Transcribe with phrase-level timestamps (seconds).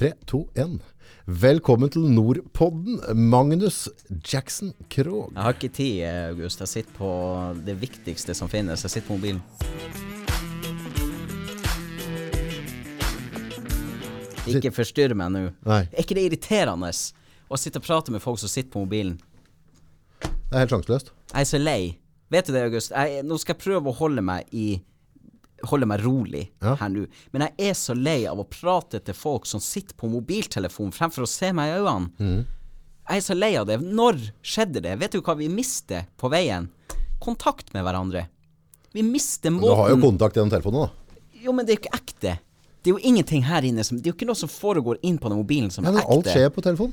[0.00, 0.78] Tre, to, én.
[1.26, 3.82] Velkommen til Nordpodden, Magnus
[4.32, 5.28] Jackson Krogh.
[5.34, 6.60] Jeg har ikke tid, August.
[6.60, 7.10] Jeg sitter på
[7.66, 8.80] det viktigste som finnes.
[8.80, 9.42] Jeg sitter på mobilen.
[14.48, 15.44] Ikke forstyrr meg nå.
[15.68, 15.82] Nei.
[15.92, 19.20] Er ikke det irriterende å sitte og prate med folk som sitter på mobilen?
[20.24, 21.12] Det er helt sjanseløst.
[21.34, 21.80] Jeg er så lei.
[22.32, 22.96] Vet du det, August?
[22.96, 24.70] Jeg, nå skal jeg prøve å holde meg i
[25.68, 26.74] Holde meg rolig Ja.
[26.76, 27.06] her nå.
[27.32, 31.22] Men jeg er så lei av å prate til folk som sitter på mobiltelefon fremfor
[31.26, 32.10] å se meg i øynene.
[32.18, 32.46] Mm.
[33.10, 33.80] Jeg er så lei av det.
[33.82, 34.98] Når skjedde det?
[34.98, 36.68] Vet du hva vi mister på veien?
[37.20, 38.28] Kontakt med hverandre.
[38.94, 41.18] Vi mister måten Du har jo kontakt gjennom telefonen, da.
[41.42, 42.38] Jo, men det er jo ikke ekte.
[42.82, 45.18] Det er jo ingenting her inne som Det er jo ikke noe som foregår inn
[45.18, 46.10] på den mobilen som er men ekte.
[46.16, 46.92] alt skjer på telefon.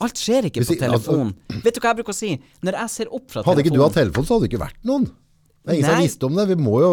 [0.00, 1.62] Alt skjer ikke på telefonen altså- telefon.
[1.62, 2.40] Vet du hva jeg bruker å si?
[2.64, 4.64] Når jeg ser opp fra telefonen Hadde ikke du hatt telefon, så hadde det ikke
[4.64, 5.10] vært noen.
[5.62, 6.44] Det er ingen som har visst om det.
[6.48, 6.92] Vi må jo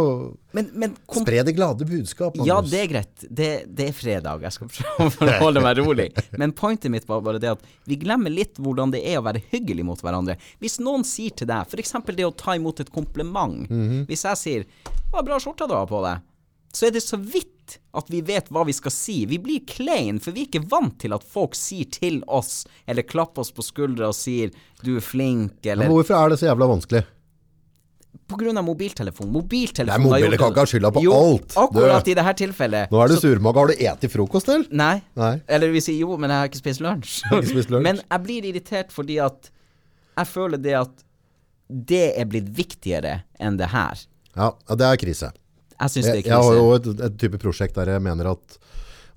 [0.52, 1.24] Men, men kom...
[1.24, 2.36] spre det glade budskap.
[2.36, 2.48] Magnus.
[2.50, 3.24] Ja, det er greit.
[3.30, 4.44] Det, det er fredag.
[4.44, 6.08] Jeg skal prøve å holde meg rolig.
[6.36, 9.42] Men pointet mitt var bare det at vi glemmer litt hvordan det er å være
[9.54, 10.36] hyggelig mot hverandre.
[10.60, 11.96] Hvis noen sier til deg, f.eks.
[12.12, 14.06] det å ta imot et kompliment Mhm.
[14.10, 14.66] Hvis jeg sier
[15.12, 16.20] 'Hva bra skjorta du har på deg',
[16.74, 19.26] så er det så vidt at vi vet hva vi skal si.
[19.26, 23.08] Vi blir klein, for vi er ikke vant til at folk sier til oss, eller
[23.08, 24.52] klapper oss på skuldra og sier
[24.84, 27.06] 'du er flink', eller Men hvorfor er det så jævla vanskelig?
[28.28, 29.30] Av mobiltelefon.
[29.32, 31.54] Mobiltelefon Nei, mobilen kan ikke ha skylda på jo, alt.
[31.56, 32.92] Akkurat Du- i dette tilfellet.
[32.92, 33.60] Nå er du surmaga.
[33.60, 34.68] Har du eti frokost, eller?
[34.70, 35.02] Nei.
[35.16, 35.42] Nei.
[35.48, 37.22] Eller vi sier jo, men jeg har ikke spist lunsj.
[37.32, 37.84] ikke spist lunsj.
[37.84, 39.50] men jeg blir irritert fordi at
[40.18, 41.04] jeg føler det at
[41.68, 44.04] det er blitt viktigere enn det her.
[44.36, 45.32] Ja, ja, det er krise.
[45.80, 46.34] Jeg syns det er krise.
[46.34, 48.58] jeg har jo et, et type prosjekt der jeg mener at,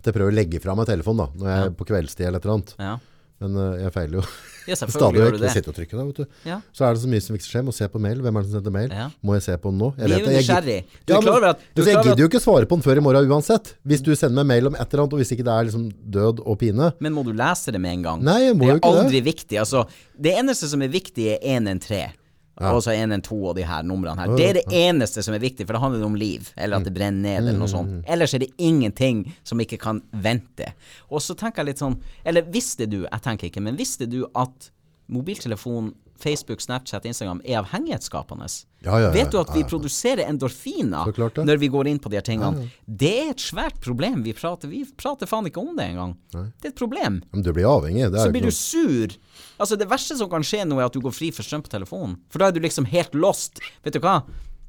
[0.00, 2.38] at jeg prøver å legge fra meg telefonen da, når jeg er på kveldstid eller
[2.42, 2.74] et eller annet.
[2.78, 2.96] Ja.
[3.40, 4.22] Men eh, jeg feiler jo
[4.68, 5.38] ja, stadig vekk.
[5.40, 6.26] Jeg sitter og trykker da, vet du.
[6.44, 6.58] Ja.
[6.76, 7.64] Så er det så mye som ikke skjer.
[7.64, 8.20] Må se på mail.
[8.20, 8.90] Hvem er det som sender mail?
[8.92, 9.06] Ja.
[9.24, 9.88] Må jeg se på den nå?
[9.96, 10.34] Jeg er vet det.
[10.36, 12.76] Jeg gid- Du er Ja, men- at- du er jeg gidder jo ikke svare på
[12.76, 13.72] den før i morgen uansett.
[13.88, 15.88] Hvis du sender meg mail om et eller annet, og hvis ikke det er liksom
[16.18, 16.92] død og pine.
[17.00, 18.22] Men må du lese det med en gang?
[18.28, 19.04] Nei, jeg må det jo er ikke det.
[19.06, 19.58] aldri viktig.
[19.64, 19.86] Altså,
[20.20, 22.12] det eneste som er viktig, er 113.
[22.60, 24.36] Og så 112 og de her numrene her.
[24.36, 26.50] Det er det eneste som er viktig, for det handler om liv.
[26.56, 27.72] Eller at det brenner ned, eller noe Mm.
[27.72, 28.04] sånt.
[28.06, 30.72] Ellers er det ingenting som ikke kan vente.
[31.10, 34.26] Og så tenker jeg litt sånn Eller visste du, jeg tenker ikke, men visste du
[34.36, 34.70] at
[35.08, 38.48] mobiltelefon, Facebook, Snapchat, Instagram er avhengighetsskapende?
[38.84, 41.10] Ja, ja, ja, Vet du at vi produserer endorfiner
[41.44, 42.68] når vi går inn på de her tingene?
[42.86, 44.22] Det er et svært problem.
[44.24, 46.14] Vi prater, vi prater faen ikke om det engang.
[46.32, 47.20] Det er et problem.
[47.32, 48.10] Men du blir avhengig.
[48.12, 49.16] Det Så blir du sur.
[49.60, 51.72] Altså Det verste som kan skje nå, er at du går fri for strøm på
[51.72, 52.16] telefonen.
[52.32, 53.60] For da er du liksom helt lost.
[53.84, 54.22] Vet du hva?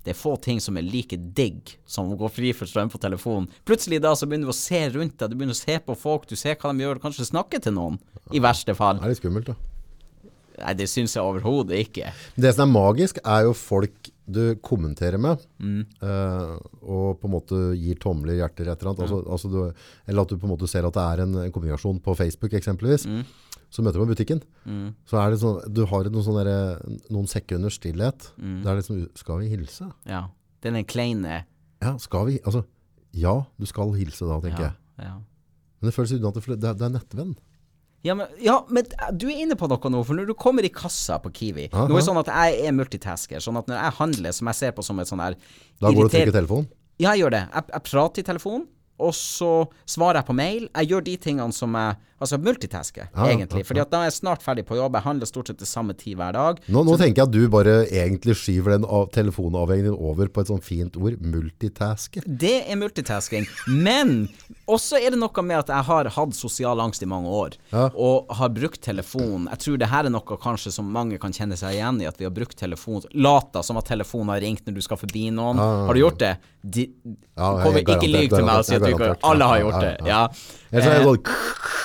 [0.03, 2.97] Det er få ting som er like digg som å gå fri for strøm på
[2.97, 3.45] telefonen.
[3.69, 6.25] Plutselig da så begynner du å se rundt deg, du begynner å se på folk,
[6.25, 7.99] du ser hva de gjør, kanskje snakke til noen.
[8.33, 8.97] I verste fall.
[8.97, 9.55] det er litt skummelt, da.
[10.59, 12.11] Nei, det syns jeg overhodet ikke.
[12.35, 15.81] Det som er magisk, er jo folk du kommenterer med, Mm.
[16.03, 19.01] uh, og på en måte gir tomler, hjerter, et eller annet.
[19.05, 19.73] Altså, altså du,
[20.07, 22.53] eller at du på en måte ser at det er en, en kommunikasjon på Facebook,
[22.53, 23.05] eksempelvis.
[23.09, 23.23] Mm.
[23.71, 24.41] Så møter du på butikken.
[25.07, 26.79] Så er det sånn, du har noen, der,
[27.11, 28.29] noen sekunders stillhet.
[28.37, 28.57] Mm.
[28.63, 29.87] Det er liksom, skal vi hilse?
[30.07, 30.25] Ja.
[30.63, 31.43] Den er kleine.
[31.81, 32.39] Ja, skal vi?
[32.45, 32.65] Altså,
[33.15, 35.07] ja, du skal hilse da, tenker Ja, jeg.
[35.07, 35.15] ja.
[35.81, 37.31] Men det føles uten at det, det er nettvenn.
[38.03, 40.71] Ja men, ja, men du er inne på noe nå, for når du kommer i
[40.73, 41.85] kassa på Kiwi Aha.
[41.85, 44.57] Nå er det sånn at jeg er multitasker, sånn at når jeg handler, som jeg
[44.57, 45.37] ser på som et sånn her
[45.77, 46.69] Da går du og trykker telefonen.
[47.01, 47.43] Ja, jeg gjør det.
[47.53, 48.65] Jeg, jeg prater i telefon,
[49.01, 49.51] og så
[49.89, 50.65] svarer jeg på mail.
[50.69, 53.63] Jeg gjør de tingene som jeg Altså multitasker, Ja, ja, egentlig.
[53.63, 54.93] ja, Fordi at da er jeg snart ferdig på jobb.
[54.93, 56.59] Jeg handler stort sett til samme tid hver dag.
[56.69, 60.51] Nå, nå tenker jeg at du bare egentlig skyver den av, telefonavhengingen over på et
[60.51, 62.21] sånt fint ord, multitaske.
[62.25, 63.47] Det er multitasking.
[63.67, 64.27] Men
[64.69, 67.89] også er det noe med at jeg har hatt sosial angst i mange år, Ja.
[67.95, 69.47] og har brukt telefon.
[69.49, 72.17] Jeg tror det her er noe kanskje som mange kan kjenne seg igjen i, at
[72.21, 75.57] vi har brukt telefon Lata som at telefonen har ringt når du skal forbi noen.
[75.57, 76.37] Har du gjort det?
[76.63, 76.87] De,
[77.37, 79.15] Ja, kommer ikke lyv til meg og si at du ikke.
[79.25, 80.07] Alle har Ja, gjort ja, det.
[80.07, 80.27] ja.
[80.71, 80.81] Det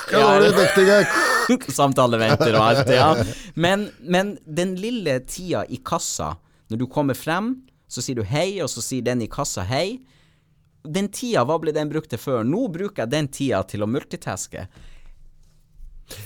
[0.07, 0.97] Eh, sånn var det dektige?
[1.77, 3.09] Samtaleventer og alt, ja.
[3.55, 6.33] Men, men den lille tida i kassa,
[6.71, 7.53] når du kommer frem,
[7.87, 9.99] så sier du hei, og så sier den i kassa hei.
[10.87, 12.47] Den tida, hva ble den brukt til før?
[12.47, 14.67] Nå bruker jeg den tida til å multitaske.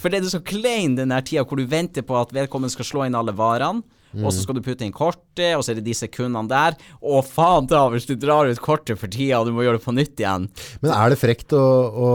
[0.01, 2.87] For det er så klein den der tida hvor du venter på at vedkommende skal
[2.87, 3.81] slå inn alle varene,
[4.19, 6.75] og så skal du putte inn kortet, og så er det de sekundene der.
[6.99, 9.85] Å, faen ta hvis du drar ut kortet for tida, og du må gjøre det
[9.85, 10.49] på nytt igjen.
[10.83, 12.09] Men er det frekt å, å,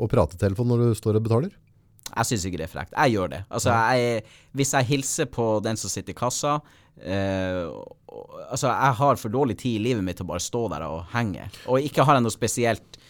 [0.00, 1.52] å prate telefon når du står og betaler?
[2.14, 2.94] Jeg syns ikke det er frekt.
[2.94, 3.42] Jeg gjør det.
[3.50, 4.24] Altså, jeg,
[4.54, 6.58] hvis jeg hilser på den som sitter i kassa
[7.02, 7.64] eh,
[8.54, 11.08] Altså, jeg har for dårlig tid i livet mitt til å bare stå der og
[11.10, 11.48] henge.
[11.66, 13.00] Og ikke har jeg noe spesielt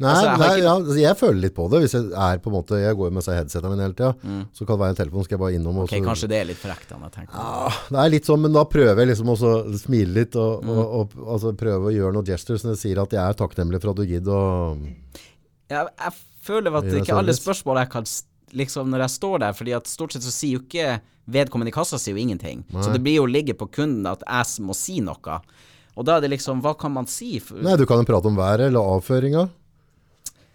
[0.00, 1.80] Nei, Altså, jeg nei ikke- ja, altså, jeg føler litt på det.
[1.82, 4.14] Hvis jeg er på en måte Jeg går med seg headsetet mine hele tida.
[4.54, 6.44] Så kan det være en telefon, skal jeg bare innom Ok, så kanskje det er
[6.46, 6.96] litt frekt, da.
[7.16, 7.28] jeg.
[7.32, 10.68] Ah, Det er litt sånn, men da prøver jeg liksom å smile litt og, Mm.
[10.70, 13.80] og, og altså prøve å gjøre noen gestures når jeg sier at jeg er takknemlig
[13.80, 14.78] for at du gidder å
[15.70, 16.12] Jeg,
[16.42, 18.04] føler at ikke alle spørsmål jeg kan
[18.52, 21.00] liksom når jeg står der, fordi at stort sett så sier jo ikke
[21.30, 22.64] vedkommende i kassa sier jo ingenting.
[22.82, 25.40] Så det blir jo ligge på kunden at jeg må si noe.
[25.96, 27.40] Og da er det liksom, hva kan man si?
[27.52, 29.48] Nei, du kan jo prate om været eller avføringa.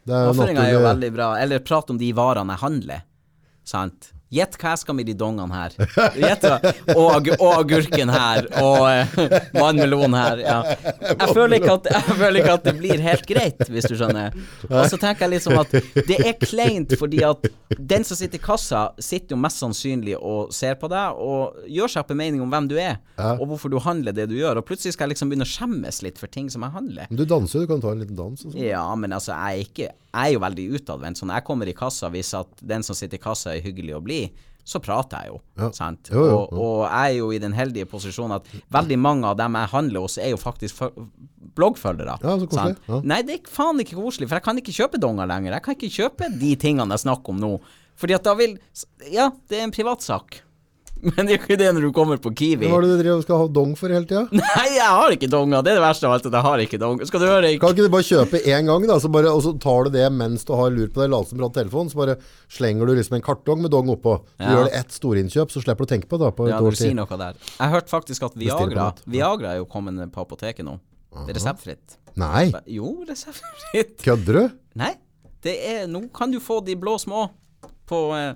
[0.07, 1.31] Avføringa er jo veldig bra.
[1.41, 3.03] Eller prat om de varene jeg handler.
[3.67, 4.11] Sant?
[4.33, 5.75] Gjett hva jeg skal med de dongene her.
[6.19, 6.45] Gjett.
[6.93, 8.47] Og, og agurken her.
[8.59, 10.41] Og uh, vannmelon her.
[10.43, 10.57] Ja.
[11.07, 14.35] Jeg, føler at, jeg føler ikke at det blir helt greit, hvis du skjønner.
[14.67, 15.71] Og så tenker jeg liksom at
[16.07, 17.47] det er kleint fordi at
[17.77, 21.93] den som sitter i kassa, sitter jo mest sannsynlig og ser på deg og gjør
[21.93, 22.99] seg opp en mening om hvem du er,
[23.37, 24.61] og hvorfor du handler det du gjør.
[24.61, 27.07] Og plutselig skal jeg liksom begynne å skjemmes litt for ting som jeg handler.
[27.11, 28.59] Men Du danser jo, du kan ta en liten dans og sånn.
[28.63, 31.19] Ja, men altså, jeg er, ikke, jeg er jo veldig utadvendt.
[31.19, 33.97] Så når jeg kommer i kassa, hvis at den som sitter i kassa er hyggelig
[33.97, 34.21] å bli,
[34.67, 35.37] så prater jeg jo.
[35.61, 35.69] Ja.
[35.75, 36.09] Sant?
[36.11, 39.37] Jo, jo, og, og jeg er jo i den heldige posisjonen at veldig mange av
[39.39, 40.81] dem jeg handler hos, er jo faktisk
[41.57, 42.17] bloggfølgere.
[42.23, 42.81] Ja, så sant?
[42.89, 42.99] Ja.
[43.07, 45.55] Nei, det er faen ikke koselig, for jeg kan ikke kjøpe donger lenger.
[45.55, 47.53] Jeg kan ikke kjøpe de tingene jeg snakker om nå.
[47.97, 48.57] Fordi at da vil
[49.09, 50.41] Ja, det er en privatsak.
[51.07, 52.67] Men det er jo ikke det når du kommer på Kiwi.
[52.69, 54.23] Hva er det du driver og skal ha dong for hele tida?
[54.41, 55.61] Nei, jeg har ikke donga.
[55.65, 57.01] Det er det verste av alt, at jeg har ikke dong.
[57.09, 59.53] Skal du høre Kan ikke du bare kjøpe én gang, da, så bare, og så
[59.61, 62.01] tar du det mens du har lurt på deg, later som du har telefon, så
[62.01, 62.17] bare
[62.57, 64.17] slenger du liksom en kartong med dong oppå.
[64.37, 64.55] Du Ja.
[64.55, 66.93] gjør det ett storinnkjøp, så slipper du å tenke på det på Ja, du sier
[66.97, 67.37] noe der.
[67.59, 68.89] Jeg hørte faktisk at Viagra.
[69.05, 70.79] Viagra er jo kommet på apoteket nå.
[71.25, 71.97] Det er reseptfritt.
[72.17, 73.97] Nei, Jo, reseptfritt.
[74.03, 74.49] kødder du?
[74.81, 74.93] Nei,
[75.45, 77.27] det er Nå kan du få de blå små
[77.87, 78.33] på eh,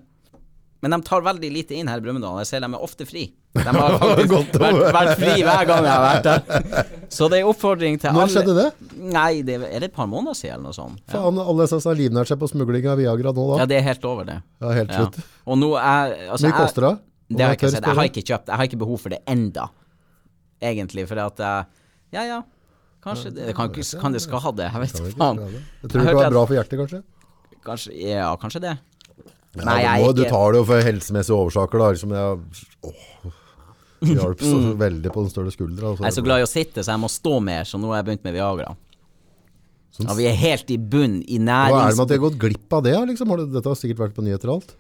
[0.82, 2.40] Men de tar veldig lite inn her i Brumunddal.
[2.42, 3.28] Jeg ser de er ofte fri.
[3.54, 6.88] De har faktisk vært, vært fri hver gang jeg har vært der.
[7.18, 8.66] Så det er oppfordring til Når alle skjedde det?
[9.14, 11.02] Nei, det er, er det et par måneder siden eller noe sånt?
[11.12, 11.20] Ja.
[11.20, 13.60] Faen, alle som har livnært seg på smugling av Viagra nå da.
[13.62, 14.40] ja, det er helt over, det.
[14.64, 15.04] Ja, helt Ja.
[15.04, 15.20] slutt.
[15.46, 16.94] Og nå er altså, mye koster det?
[17.32, 17.86] Det har jeg ikke sett.
[17.92, 18.50] Jeg har ikke kjøpt.
[18.52, 19.68] Jeg har ikke behov for det enda,
[20.72, 21.06] egentlig.
[21.12, 21.46] For at
[22.12, 22.42] Ja, ja.
[23.02, 23.70] Kanskje det kan,
[24.02, 24.66] kan det skade?
[24.68, 25.40] Jeg vet faen.
[25.82, 27.04] Jeg tror det kan være bra for hjertet, kanskje.
[27.66, 28.74] Kanskje Ja, kanskje det.
[29.56, 31.92] Nei, jeg må- Du tar det jo for helsemessige årsaker, da.
[31.92, 32.40] Liksom jeg
[32.84, 33.32] Åh.
[34.02, 35.92] Hjalp så veldig på den større skuldra.
[35.92, 36.02] altså.
[36.02, 36.06] Mm.
[36.08, 38.02] Jeg er så glad i å sitte, så jeg må stå mer, så nå har
[38.02, 38.76] jeg begynt med Viagra.
[39.92, 42.30] Sånn Ja, vi er helt i bunn i Hva er det med at de har
[42.30, 42.96] gått glipp av det?
[43.12, 43.28] Liksom?
[43.54, 44.74] Dette har sikkert vært på nyheter og alt.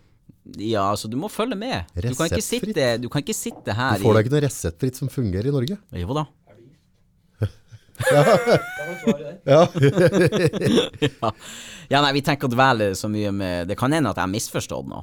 [0.57, 1.85] Ja, altså, du må følge med.
[1.93, 5.07] Du kan sitte, du kan ikke sitte her Du får da ikke noe reseptfritt som
[5.07, 5.77] fungerer i Norge.
[5.93, 6.25] Jo da.
[8.11, 8.23] Ja.
[9.43, 9.67] Ja.
[11.89, 14.29] ja, nei, vi tenker å dvele så mye med Det kan hende at jeg har
[14.31, 15.01] misforstått noe.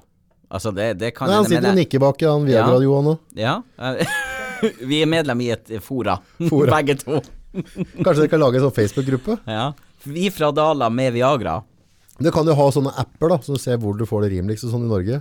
[0.48, 3.14] Altså, det, det kan Nei, han sitter og nikker bak han Viagra-Johan nå.
[3.36, 3.56] Ja.
[3.82, 4.14] eh,
[4.90, 6.14] vi er medlem i et fora,
[6.50, 6.78] Fora.
[6.78, 7.18] begge to.
[7.58, 9.40] Kanskje dere kan lage en sånn Facebook-gruppe?
[9.50, 9.66] Ja.
[10.08, 11.58] Vi fra Dala med Viagra.
[12.18, 14.72] Du kan jo ha sånne apper da, som ser hvor du får det rimeligst og
[14.76, 15.18] sånn i Norge.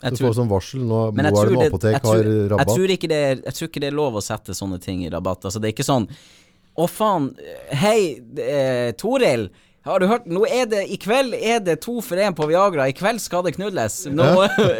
[0.00, 2.20] Jeg Du tror- får sånn varsel nå, Moelv tror, apotek jeg, tror,
[2.54, 4.78] har jeg, tror ikke det er, jeg tror ikke det er lov å sette sånne
[4.80, 5.44] ting i rabatt.
[5.44, 6.06] Altså, det er ikke sånn
[6.78, 7.30] Å, faen.
[7.74, 9.48] Hei, eh, Toril.
[9.84, 10.26] Har du hørt?
[10.28, 12.86] Nå er det I kveld er det to for én på Viagra.
[12.90, 14.02] I kveld skal det knulles.
[14.12, 14.26] Nå,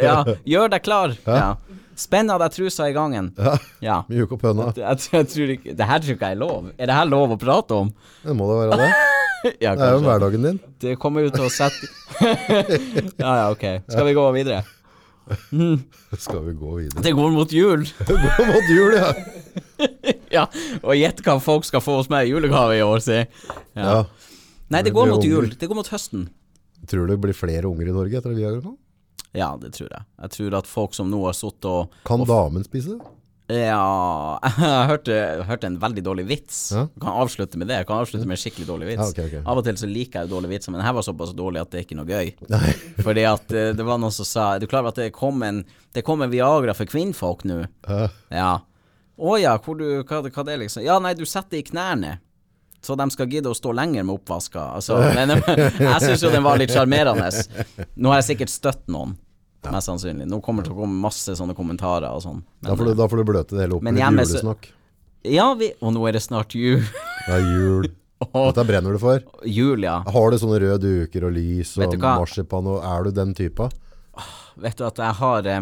[0.01, 0.21] ja,
[0.53, 1.15] gjør deg klar.
[1.25, 1.55] Ja.
[2.01, 3.31] Spenn av deg trusa i gangen.
[3.37, 3.97] Ja, Ja.
[4.09, 4.69] mjuk opp høna.
[4.77, 6.69] Jeg, jeg tror ikke Det her tror ikke jeg er lov.
[6.77, 7.91] Er det her lov å prate om?
[8.23, 8.91] Det må da være det.
[9.57, 10.57] Ja, Det er jo hverdagen din.
[10.83, 11.87] Det kommer jo til å sette
[13.17, 13.63] Ja, ja, ok.
[13.89, 14.59] Skal vi gå videre?
[16.25, 17.03] Skal vi gå videre.
[17.05, 17.85] Det går mot jul.
[18.07, 19.13] det går mot jul, ja.
[20.31, 20.45] Ja,
[20.79, 23.17] og gjett hva folk skal få hos meg i julegave i år, si.
[23.75, 23.81] Ja.
[23.83, 23.97] ja.
[24.71, 25.27] Nei, det Det går mot unger.
[25.27, 25.49] jul.
[25.59, 26.29] Det går mot høsten.
[26.87, 28.77] Tror du det blir flere unger i Norge etter at vi har gjort nå?
[29.35, 30.05] Ja, det tror jeg.
[30.23, 33.11] Jeg tror at folk som nå har sittet og Kan damen spise det?
[33.51, 35.17] Ja Jeg hørte,
[35.47, 36.59] hørte en veldig dårlig vits.
[36.75, 36.85] Ja.
[37.01, 37.81] Kan avslutte med det.
[37.81, 39.03] Jeg kan avslutte med en skikkelig dårlig vits.
[39.03, 39.43] Ja, okay, okay.
[39.43, 41.71] Av og til så liker jeg dårlige vitser, men den her var såpass dårlig at
[41.73, 42.33] det er ikke noe gøy.
[43.05, 45.41] Fordi at eh, det var noen som sa Er du klar over at det kom
[45.45, 45.63] en
[45.95, 47.63] Det kom en Viagra for kvinnfolk nå?
[47.87, 48.09] Ja.
[48.31, 48.51] Ja.
[49.21, 50.85] Å ja, hvor du, hva, hva det er liksom?
[50.85, 52.17] Ja, nei, du setter i knærne.
[52.81, 54.63] Så de skal gidde å stå lenger med oppvaska.
[54.79, 57.29] Altså, men jeg syns jo den var litt sjarmerende.
[57.95, 59.13] Nå har jeg sikkert støtt noen,
[59.69, 60.25] mest sannsynlig.
[60.27, 62.39] Nå kommer det til å komme masse sånne kommentarer og sånn.
[62.65, 64.71] Da får, du, da får du bløte det hele opp med hjemme julesnakk.
[65.29, 66.81] Ja, vi Og nå er det snart jul.
[67.27, 67.85] Det er jul.
[68.33, 69.21] Dette brenner du for.
[69.45, 69.99] jul, ja.
[70.09, 73.69] Har du sånne røde duker og lys og marsipan og Er du den typa?
[74.61, 75.61] Vet du at jeg har eh?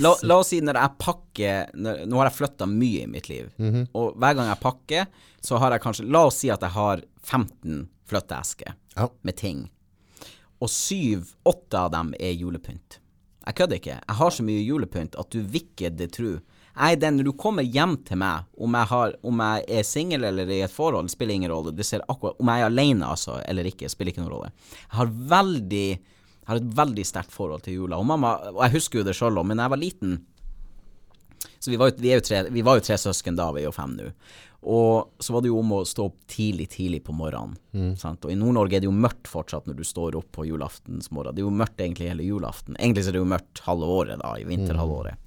[0.00, 3.28] La, la oss si når jeg pakker når, Nå har jeg flytta mye i mitt
[3.28, 3.50] liv.
[3.60, 3.90] Mhm.
[3.92, 5.06] Og hver gang jeg pakker,
[5.44, 9.08] så har jeg kanskje La oss si at jeg har 15 flytteesker Ja.
[9.22, 9.66] med ting.
[10.62, 13.00] Og syv-åtte av dem er julepynt.
[13.46, 13.96] Jeg kødder ikke.
[14.00, 16.38] Jeg har så mye julepynt at du vikker det tru.
[16.76, 19.86] Jeg er den, Når du kommer hjem til meg, om jeg, har, om jeg er
[19.86, 21.72] singel eller i et forhold, spiller ingen rolle.
[21.72, 24.50] Det ser akkurat, Om jeg er alene altså, eller ikke, spiller ikke noen rolle.
[24.82, 25.88] Jeg har veldig
[26.46, 27.98] jeg har et veldig sterkt forhold til jula.
[27.98, 30.12] Og mamma, og jeg husker jo det sjøl òg, men da jeg var liten
[31.58, 33.66] Så vi var, jo, vi, jo tre, vi var jo tre søsken da, vi er
[33.66, 34.12] jo fem nå.
[34.66, 37.54] Og så var det jo om å stå opp tidlig, tidlig på morgenen.
[38.00, 38.24] Sant?
[38.26, 41.36] Og i Nord-Norge er det jo mørkt fortsatt når du står opp på julaftens morgen.
[41.36, 42.74] Det er jo mørkt egentlig hele julaften.
[42.80, 45.22] Egentlig så er det jo mørkt halve året da, i vinterhalvåret.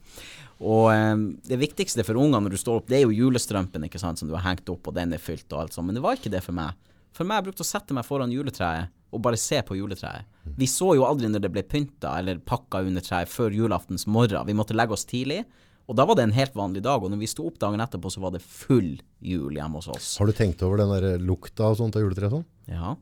[0.60, 4.01] Og um, det viktigste for ungene når du står opp, det er jo julestrømpen ikke
[4.01, 5.88] sant, som du har hengt opp, og den er fylt og alt sånt.
[5.88, 6.75] Men det var ikke det for meg.
[7.15, 10.27] For meg, brukte å sette meg foran juletreet og bare se på juletreet.
[10.60, 14.43] Vi så jo aldri når det ble pynta eller pakka under treet før julaftens morgen.
[14.46, 15.41] Vi måtte legge oss tidlig.
[15.89, 18.12] Og da var det en helt vanlig dag, og når vi sto opp dagen etterpå,
[18.13, 18.91] så var det full
[19.25, 20.10] jul hjemme hos oss.
[20.22, 22.46] Har du tenkt over den der lukta og sånt av juletreet sånn?
[22.69, 22.93] Ja.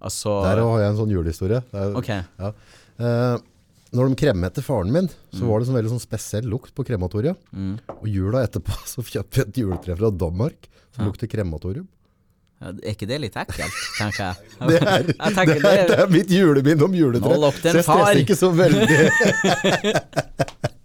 [0.00, 1.60] Altså Der har jeg en sånn julehistorie.
[1.72, 2.24] Der, okay.
[2.36, 2.44] Ok.
[2.44, 2.52] Ja.
[3.00, 3.46] Eh,
[3.96, 7.40] når de kremmet faren min, så var det sånn veldig sånn spesiell lukt på krematoriet.
[7.52, 7.72] Mm.
[7.96, 11.88] Og jula etterpå så kjøpte vi et juletre fra Danmark som lukter krematorium.
[12.60, 14.34] Ja, Er ikke det litt ekkelt, tenker jeg?
[14.68, 17.38] Det er, jeg det, tenker, er, det er mitt juleminne om juletre.
[17.40, 18.98] Så jeg stresser ikke så veldig.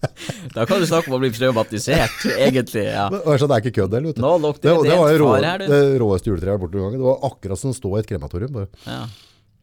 [0.55, 2.85] Da kan du snakke om å bli traumatisert, egentlig.
[2.87, 3.07] Ja.
[3.09, 4.11] Altså, det er ikke kødd, heller.
[4.13, 4.23] vet du.
[4.25, 6.99] Nå det, det det var jo rå, her, det råeste juletreet borte noen gang.
[7.01, 8.57] Det var akkurat som å stå i et krematorium.
[8.59, 8.71] Bare.
[8.87, 9.05] ja.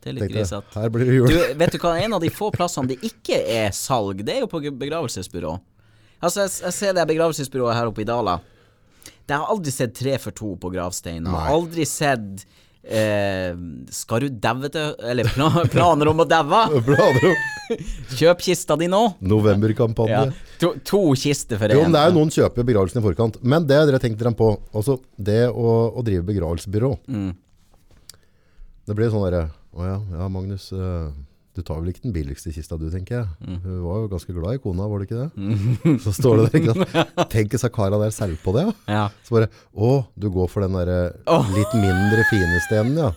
[0.02, 0.80] Det er litt grisete.
[0.80, 1.28] her blir det jul.
[1.30, 4.40] Du, vet du hva, en av de få plassene det ikke er salg, det er
[4.42, 5.52] jo på begravelsesbyrå.
[6.18, 8.40] Altså, jeg, jeg ser det begravelsesbyrået her oppe i Dala.
[9.30, 11.30] Jeg har aldri sett tre for to på gravsteinen.
[11.30, 12.42] Aldri sett
[12.84, 13.52] eh,
[13.94, 16.62] Skal du daue til Eller pla planer om å daue?
[18.18, 19.00] Kjøp kista di nå.
[19.24, 20.12] Novemberkampanje.
[20.12, 20.58] Ja.
[20.60, 21.94] To, to kister for én.
[21.94, 23.38] det er jo noen kjøper begravelsen i forkant.
[23.40, 24.50] Men det dere tenkte dere på.
[24.76, 26.90] Altså, det å, å drive begravelsesbyrå.
[27.08, 27.30] Mm.
[28.88, 30.68] Det blir sånn derre Å ja, ja, Magnus.
[30.74, 31.12] eh,
[31.52, 33.26] du tar vel ikke den billigste kista du, tenker jeg.
[33.44, 33.58] Mm.
[33.64, 35.96] Hun var jo ganske glad i kona, var det ikke det?
[36.04, 37.10] Så står det der, ikke sant.
[37.34, 38.76] Tenk seg kara der selv på det, ja.
[38.88, 39.02] Ja.
[39.26, 41.12] Så bare Å, du går for den derre
[41.52, 43.12] litt mindre fine stenen, ja.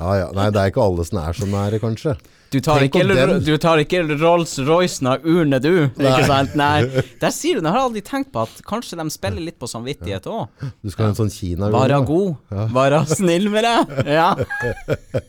[0.00, 0.28] Ja ja.
[0.36, 2.16] Nei, det er ikke alle som er så nære, kanskje.
[2.50, 5.84] Du tar, Tenk ikke, du tar ikke Rolls-Roycen av urne, du.
[5.86, 6.56] Ikke sant?
[6.58, 6.80] Nei.
[7.22, 10.26] Der sier du, jeg har aldri tenkt på at kanskje de spiller litt på samvittighet
[10.26, 10.64] òg.
[10.82, 12.32] Du skal ha en sånn Kina Være god,
[12.74, 13.94] være snill med deg.
[14.10, 14.32] Ja.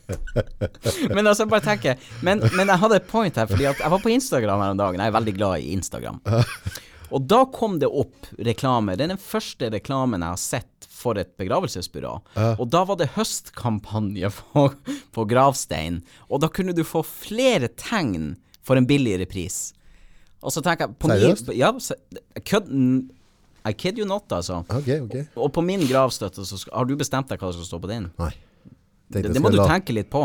[1.16, 4.16] men altså, bare tenker men, men jeg hadde et point her, fordi jeg var på
[4.16, 4.98] Instagram her en dag.
[4.98, 6.24] Jeg er veldig glad i Instagram.
[7.12, 8.96] Og da kom det opp reklame.
[8.96, 12.14] Det er den første reklamen jeg har sett for et begravelsesbyrå.
[12.54, 14.78] Og da var det høstkampanje for,
[15.16, 16.02] på gravstein.
[16.30, 19.72] Og da kunne du få flere tegn for en billigere pris.
[20.42, 21.50] Og så tenker jeg på Seriøst?
[21.50, 21.74] Min, ja,
[22.48, 22.70] kødd
[23.62, 24.64] I kid you not, altså.
[24.74, 25.28] Okay, okay.
[25.38, 27.92] Og på min gravstøtte så skal, har du bestemt deg hva som skal stå på
[27.92, 28.08] din.
[28.18, 28.32] Nei.
[29.12, 30.24] Det, det må du tenke litt på.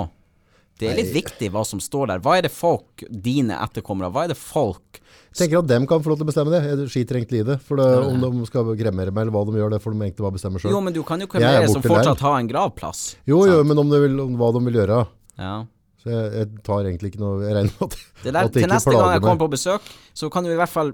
[0.77, 2.23] Det er litt viktig hva som står der.
[2.25, 5.01] Hva er det folk, dine etterkommere, hva er det folk
[5.37, 6.61] tenker at dem kan få lov til å bestemme det.
[6.65, 7.57] Jeg skiter egentlig i det.
[7.65, 10.27] For det, om de skal kremere meg eller hva de gjør, det får de egentlig
[10.27, 10.75] bare bestemme sjøl.
[10.75, 13.03] Jo, men du kan jo er kremere som fortsatt har ha en gravplass.
[13.29, 15.01] Jo, jo, men om, vil, om hva de vil gjøre.
[15.41, 15.55] Ja.
[16.03, 18.63] Så jeg, jeg tar egentlig ikke noe Jeg regner med at, Det der, at det
[18.63, 20.93] til neste gang jeg kommer på besøk, så kan du i hvert fall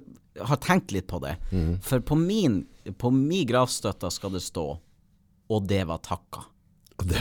[0.49, 1.37] ha tenkt litt på det.
[1.53, 1.75] Mm.
[1.85, 2.63] For på min,
[2.99, 4.67] på min gravstøtte skal det stå
[5.53, 6.49] 'Og det var takka'.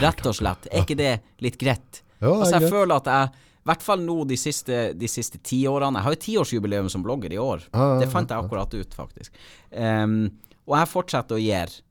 [0.00, 0.66] Rett og slett.
[0.70, 2.02] Er ikke det litt greit?
[2.22, 2.74] Ja, altså, jeg greit.
[2.76, 6.14] føler at jeg i hvert fall nå de siste, de siste ti årene Jeg har
[6.16, 7.62] jo tiårsjubileum som blogger i år.
[7.70, 9.34] Ja, ja, Det fant jeg akkurat ut, faktisk.
[9.70, 10.32] Um,
[10.66, 11.82] og jeg fortsetter å gjøre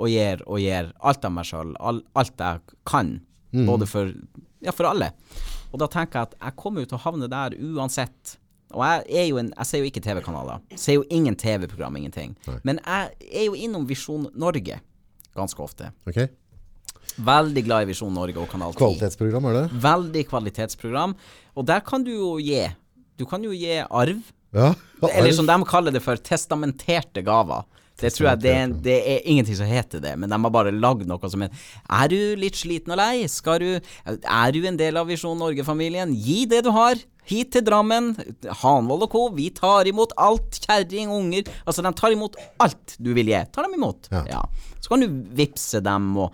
[0.00, 1.74] og gjøre og gjøre alt av meg sjøl.
[1.80, 3.18] alt jeg kan.
[3.52, 3.66] Mm.
[3.68, 4.12] Både for
[4.60, 5.12] Ja, for alle.
[5.72, 8.36] Og da tenker jeg at jeg kommer jo til å havne der uansett.
[8.72, 10.60] Og jeg er jo en Jeg ser jo ikke TV-kanaler.
[10.76, 12.36] Ser jo ingen TV-program, ingenting.
[12.62, 14.80] Men jeg er jo innom Visjon Norge
[15.34, 15.92] ganske ofte.
[16.06, 16.24] Ok.
[17.26, 18.78] Veldig glad i Visjon Norge og Kanal 10.
[18.80, 19.64] Kvalitetsprogram, er det?
[19.84, 21.16] Veldig kvalitetsprogram.
[21.56, 22.62] Og der kan du jo gi
[23.20, 24.22] Du kan jo gi arv.
[24.56, 24.70] Ja.
[25.02, 25.10] arv.
[25.12, 27.66] Eller som de kaller det for testamenterte gaver.
[28.00, 30.72] Det tror jeg det er, det er ingenting som heter det, men de har bare
[30.72, 31.50] lagd noe som er
[31.84, 33.26] Er du litt sliten og lei?
[33.28, 33.70] Skal du
[34.08, 36.14] Er du en del av Visjon Norge-familien?
[36.16, 36.96] Gi det du har.
[37.28, 38.14] Hit til Drammen.
[38.62, 39.26] Hanvold og co.
[39.36, 40.62] Vi tar imot alt.
[40.64, 41.50] Kjerring, unger.
[41.66, 43.42] Altså, de tar imot alt du vil gi.
[43.52, 44.08] Tar dem imot.
[44.10, 44.46] Ja.
[44.80, 46.32] Så kan du vippse dem og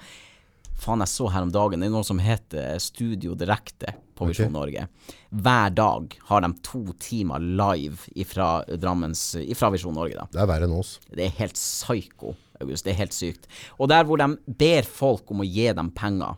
[0.77, 4.53] Faen, jeg så her om dagen, det er noe som heter Studio Direkte på Visjon
[4.53, 4.87] Norge.
[5.33, 10.15] Hver dag har de to timer live ifra, Drammens, ifra Visjon Norge.
[10.21, 10.27] da.
[10.33, 10.99] Det er verre enn oss.
[11.09, 12.85] Det er helt psyko, August.
[12.87, 13.49] Det er helt sykt.
[13.81, 16.37] Og der hvor de ber folk om å gi dem penger,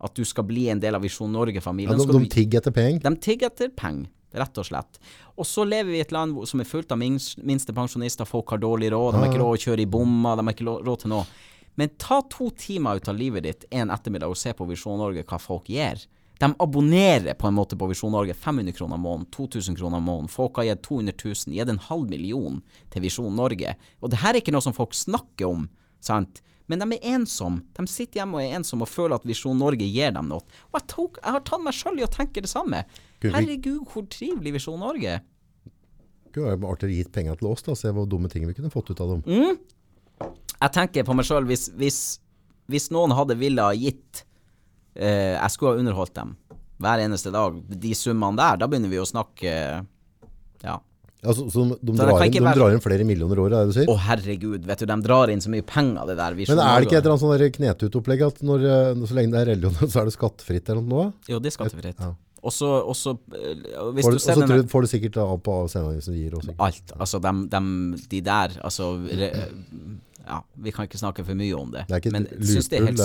[0.00, 3.02] at du skal bli en del av Visjon Norge-familien de, de tigger etter penger.
[3.04, 5.00] de tigger etter penger, rett og slett.
[5.36, 8.92] Og så lever vi i et land som er fullt av minstepensjonister, folk har dårlig
[8.92, 11.24] råd, de har ikke råd å kjøre i bommer, de har ikke råd til noe.
[11.78, 15.24] Men ta to timer ut av livet ditt en ettermiddag og se på Visjon Norge
[15.26, 16.02] hva folk gir.
[16.40, 18.34] De abonnerer på en måte på Visjon Norge.
[18.34, 20.30] 500 kroner måneden, 2000 kroner måneden.
[20.32, 22.62] Folk har gitt 200 000, gitt en halv million
[22.92, 23.74] til Visjon Norge.
[24.00, 25.66] Og det her er ikke noe som folk snakker om,
[26.00, 26.40] sant?
[26.70, 27.64] Men de er ensomme.
[27.76, 30.44] De sitter hjemme og er ensomme og føler at Visjon Norge gir dem noe.
[30.70, 32.84] Og jeg, tok, jeg har tatt meg sjøl i å tenke det samme.
[33.24, 35.26] Herregud, hvor trivelig Visjon Norge er.
[36.30, 38.92] Det artig artigere gitt penger til oss, da, se hvor dumme ting vi kunne fått
[38.92, 39.24] ut av dem.
[39.26, 39.58] Mm.
[40.60, 42.00] Jeg tenker på meg sjøl, hvis, hvis,
[42.70, 44.24] hvis noen hadde ville ha gitt
[44.94, 46.36] eh, Jeg skulle ha underholdt dem
[46.80, 49.50] hver eneste dag, de summene der, da begynner vi å snakke
[50.64, 50.78] Ja.
[51.20, 53.66] Altså, så de, så drar inn, de være- drar inn flere millioner i året, er
[53.66, 53.90] det du sier?
[53.92, 56.38] Å, herregud, vet du, de drar inn så mye penger, det der.
[56.38, 59.42] Men er det ikke et eller annet sånn knetutopplegg at når, eh, så lenge det
[59.42, 61.10] er religion, så er det skattefritt eller noe?
[61.28, 62.00] Jo, det er skattefritt.
[62.00, 62.14] Ja.
[62.40, 62.68] Og så
[64.00, 66.54] Får, du sikkert av på sendingen som gir også.
[66.56, 66.94] Alt.
[66.96, 67.60] Altså, de, de,
[68.14, 69.28] de der Altså re,
[70.26, 71.86] Ja, vi kan ikke snakke for mye om det.
[71.88, 73.00] Det er ikke men det er helt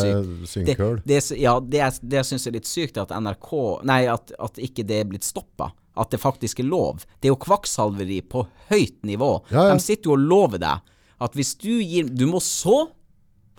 [0.51, 0.67] sykt.
[0.67, 0.75] Det,
[1.07, 3.51] det, ja, det, det jeg syns er litt sykt, at NRK
[3.87, 5.71] Nei, at, at ikke det er blitt stoppa.
[5.95, 7.05] At det faktisk er lov.
[7.19, 9.31] Det er jo kvakksalveri på høyt nivå.
[9.53, 9.75] Ja, ja.
[9.77, 10.91] De sitter jo og lover deg
[11.25, 12.89] at hvis du gir Du må så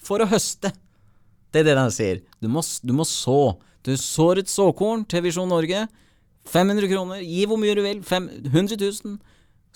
[0.07, 0.71] for å høste.
[1.51, 2.21] Det er det de sier.
[2.43, 3.57] Du må, du må så.
[3.87, 5.87] Du sår et såkorn til Visjon Norge.
[6.47, 7.23] 500 kroner.
[7.25, 8.03] Gi hvor mye du vil.
[8.07, 9.17] Fem, 100 000.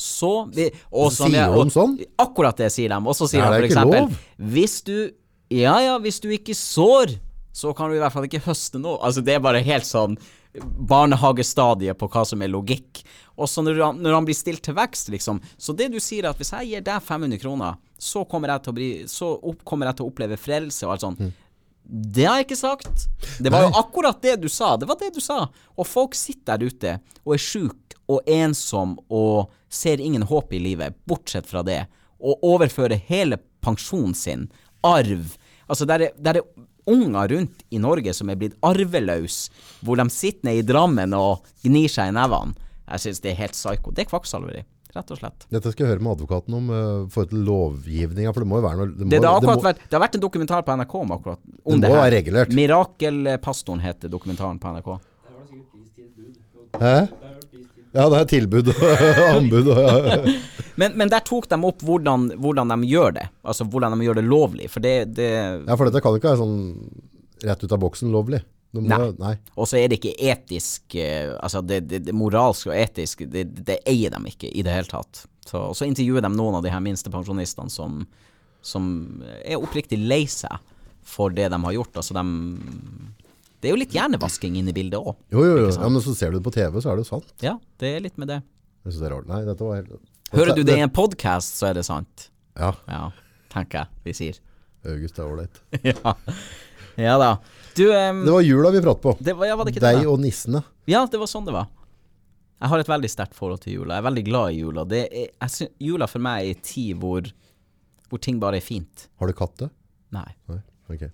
[0.01, 1.99] Så vi, og Sier de sånn?
[2.23, 3.01] Akkurat det sier de.
[3.05, 4.15] Og så sier Er de lov?
[4.41, 5.11] Hvis du
[5.53, 7.19] Ja ja, hvis du ikke sår,
[7.53, 8.97] så kan du i hvert fall ikke høste noe.
[9.05, 10.17] Altså Det er bare helt sånn
[10.91, 13.03] barnehagestadiet på hva som er logikk.
[13.37, 16.25] Og så når han, når han blir stilt til vekst, liksom Så det du sier,
[16.25, 19.31] er at hvis jeg gir deg 500 kroner, så kommer jeg til å, bli, så
[19.37, 21.21] opp, kommer jeg til å oppleve frelse og alt sånt.
[21.21, 21.33] Mm.
[21.91, 23.07] Det har jeg ikke sagt.
[23.43, 24.77] Det var jo akkurat det du sa.
[24.81, 25.43] Det var det du sa.
[25.77, 30.59] Og folk sitter der ute og er sjuke og ensom og ser ingen håp i
[30.63, 31.85] livet, bortsett fra det,
[32.21, 34.49] og overfører hele pensjonen sin,
[34.87, 35.37] arv
[35.71, 39.53] Altså, der er, der er unger rundt i Norge som er blitt arveløse,
[39.87, 42.57] hvor de sitter nede i Drammen og gnir seg i nevene.
[42.91, 43.93] Jeg syns det er helt psyko.
[43.95, 44.65] Det er kvakksalveri,
[44.97, 45.47] rett og slett.
[45.55, 46.81] Dette skal jeg høre med advokaten om uh,
[47.13, 49.53] forhold til lovgivninga, for det må jo være noe Det, må, Det, det, har det
[49.53, 51.95] må, vært, det har vært en dokumentar på NRK om akkurat om Det det, må
[51.95, 52.03] her.
[52.03, 52.57] være regulert.
[52.59, 54.91] Mirakelpastoren heter dokumentaren på NRK.
[54.99, 56.97] Det var sikkert Hæ?
[57.93, 58.83] Ja, det er tilbud og
[59.37, 59.71] anbud.
[60.81, 63.27] Men, men der tok de opp hvordan, hvordan de gjør det.
[63.45, 64.69] Altså hvordan de gjør det lovlig.
[64.73, 66.63] For det, det ja, for dette kan ikke være sånn
[67.45, 68.41] rett ut av boksen lovlig.
[68.73, 69.11] Må, Nei.
[69.19, 69.33] nei.
[69.59, 73.49] Og så er det ikke etisk eh, Altså det, det, det moralsk og etisk, det,
[73.67, 75.25] det eier de ikke i det hele tatt.
[75.43, 78.05] Så, og så intervjuer de noen av de her minstepensjonistene som,
[78.63, 78.87] som
[79.43, 80.55] er oppriktig lei seg
[81.03, 81.99] for det de har gjort.
[81.99, 82.25] Altså de
[83.61, 85.19] Det er jo litt hjernevasking inne i bildet òg.
[85.33, 85.73] Jo, jo, jo.
[85.75, 87.33] Ja, men så ser du det på TV, så er det jo sant.
[87.45, 88.39] Ja, det er litt med det.
[88.81, 89.27] Jeg synes det er rart.
[89.29, 90.07] Nei, dette var helt...
[90.33, 92.31] Hører du det i en podkast, så er det sant.
[92.57, 93.11] Ja, Ja,
[93.53, 94.39] tenker jeg vi sier.
[94.89, 95.61] August er ålreit.
[95.91, 96.15] ja.
[96.97, 97.35] ja da.
[97.77, 98.25] Du um...
[98.25, 99.15] Det var jula vi pratet på.
[99.21, 99.93] det var, ja, var det ikke det?
[99.93, 100.15] Deg da?
[100.15, 100.65] og nissene.
[100.89, 101.69] Ja, det var sånn det var.
[102.61, 103.97] Jeg har et veldig sterkt forhold til jula.
[103.99, 104.89] Jeg er veldig glad i jula.
[104.89, 107.29] Det er, jeg sy jula for meg er en tid hvor,
[108.09, 109.09] hvor ting bare er fint.
[109.21, 109.69] Har du katte?
[110.17, 110.29] Nei.
[110.49, 110.61] Nei,
[110.93, 111.11] ok.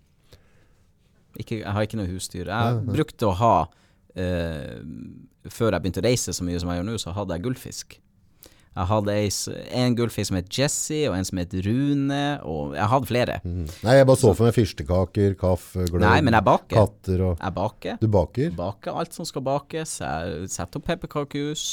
[1.37, 2.49] Ikke, jeg har ikke noe husdyr.
[2.49, 3.55] Jeg brukte å ha
[4.17, 4.81] eh,
[5.53, 7.99] Før jeg begynte å reise så mye som jeg gjør nå, så hadde jeg gullfisk.
[8.77, 9.13] Jeg hadde
[9.81, 13.37] en gullfisk som het Jesse, og en som het Rune, og jeg hadde flere.
[13.47, 13.63] Mm.
[13.87, 16.77] Nei, jeg bare så for meg fyrstekaker, kaffe, gløgg, Nei, men jeg baker.
[16.77, 17.39] katter og...
[17.41, 17.97] Jeg baker.
[18.03, 18.51] Du baker?
[18.59, 19.97] Baker alt som skal bakes.
[20.03, 21.65] Jeg setter opp pepperkakehus.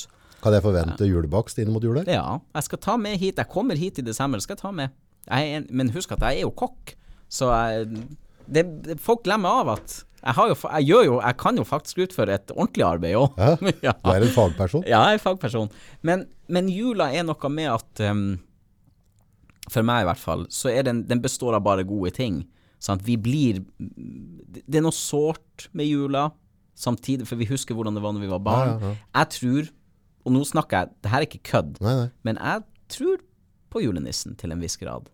[0.43, 2.07] Kan jeg forvente julebakst inn mot jul her?
[2.11, 3.39] Ja, jeg skal ta med hit.
[3.39, 4.95] Jeg kommer hit i desember, skal jeg ta med.
[5.27, 6.95] Jeg en, men husk at jeg er jo kokk,
[7.31, 8.07] så jeg,
[8.47, 11.63] det, det, folk glemmer av at jeg, har jo, jeg, gjør jo, jeg kan jo
[11.67, 13.39] faktisk utføre et ordentlig arbeid òg.
[13.83, 13.93] Ja.
[13.99, 14.85] Du er en fagperson?
[14.87, 15.71] ja, jeg er en fagperson.
[16.07, 18.23] Men, men jula er noe med at um,
[19.71, 22.41] For meg i hvert fall, så er den, den består av bare gode ting.
[22.83, 23.03] Sant?
[23.07, 26.29] Vi blir Det er noe sårt med jula,
[26.75, 28.73] samtidig, for vi husker hvordan det var når vi var barn.
[28.79, 29.69] Ja, ja, Jeg tror,
[30.23, 32.09] og nå snakker jeg, det her er ikke kødd, Nei, nei.
[32.27, 32.63] men jeg
[32.95, 33.21] tror
[33.73, 35.07] på julenissen til en viss grad.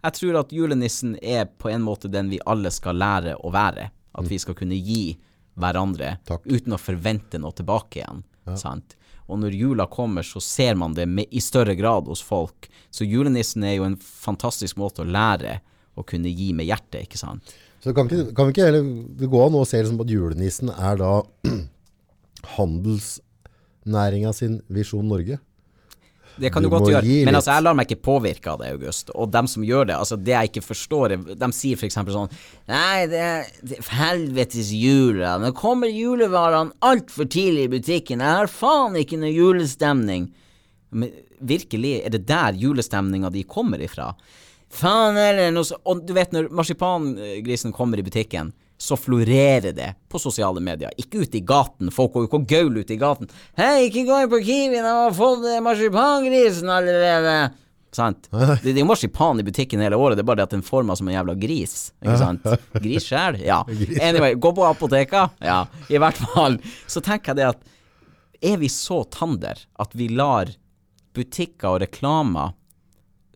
[0.00, 3.90] Jeg tror at julenissen er på en måte den vi alle skal lære å være.
[4.16, 5.18] At vi skal kunne gi
[5.60, 6.46] hverandre Takk.
[6.48, 8.24] uten å forvente noe tilbake igjen.
[8.58, 8.96] Sant?
[9.30, 12.66] Og når jula kommer, så ser man det med, i større grad hos folk.
[12.90, 15.60] Så julenissen er jo en fantastisk måte å lære
[15.94, 17.52] å kunne gi med hjertet, ikke sant?
[17.80, 18.88] Så kan, ikke, kan vi ikke heller
[19.20, 21.12] det går an å se det som at julenissen er da
[22.56, 25.38] handelsnæringa sin Visjon Norge?
[26.36, 28.70] Det kan du, Du godt gjøre, men altså jeg lar meg ikke påvirke av det,
[28.74, 29.10] August.
[29.14, 32.30] Og dem som gjør det, altså det jeg ikke forstår, de sier eksempel sånn
[32.70, 33.48] Nei, det er,
[33.98, 35.36] helvetes jula.
[35.42, 38.22] Nå kommer julevarene altfor tidlig i butikken.
[38.24, 40.30] Jeg har faen ikke noe julestemning.
[40.90, 44.12] Men virkelig, er det der julestemninga de kommer ifra?
[44.70, 50.60] Faen heller Og du vet når marsipangrisen kommer i butikken, så florerer det på sosiale
[50.64, 50.92] medier.
[50.96, 51.90] Ikke ute i gaten.
[51.92, 53.28] Folk går jo ikke og gauler ute i gaten.
[53.58, 57.50] 'Hei, ikke gå inn på Kiwi, de har fått eh, marsipangrisen allerede'.
[57.92, 58.28] Sant?
[58.32, 60.64] Det, det er jo marsipan i butikken hele året, det er bare det at den
[60.64, 61.90] former som en jævla gris.
[62.00, 62.48] Ikke sant?
[62.78, 63.40] Gris sjæl?
[63.44, 63.60] Ja.
[64.08, 65.26] Anyway, gå på apoteka?
[65.44, 65.66] Ja.
[65.90, 66.56] I hvert fall.
[66.88, 67.68] Så tenker jeg det at
[68.40, 70.48] er vi så tander at vi lar
[71.12, 72.54] butikker og reklamer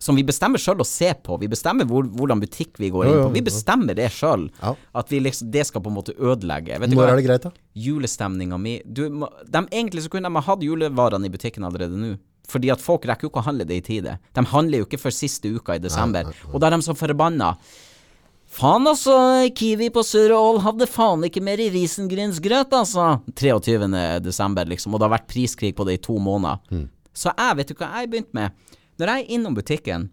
[0.04, 1.38] som vi bestemmer sjøl å se på.
[1.40, 3.30] Vi bestemmer hvor, hvordan butikk vi går inn på.
[3.38, 4.50] Vi bestemmer det sjøl.
[4.60, 6.76] At vi liksom, det skal på en måte ødelegge.
[6.82, 7.52] Vet du Når er det greit, da?
[7.74, 12.12] julestemninga mi du, de, Egentlig så kunne de ha hatt julevarene i butikken allerede nå.
[12.52, 14.18] Fordi at folk rekker jo ikke å handle det i tide.
[14.36, 16.28] De handler jo ikke før siste uka i desember.
[16.52, 17.54] Og da er de så forbanna.
[18.54, 19.16] Faen altså,
[19.56, 23.08] Kiwi på Sør-Ål hadde faen ikke mer i risengrynsgrøt, altså.
[23.32, 23.88] 23.
[24.22, 24.92] desember, liksom.
[24.92, 26.84] Og det har vært priskrig på det i to måneder.
[27.16, 28.76] Så jeg, vet du hva jeg begynte med?
[29.00, 30.09] Når jeg er innom butikken,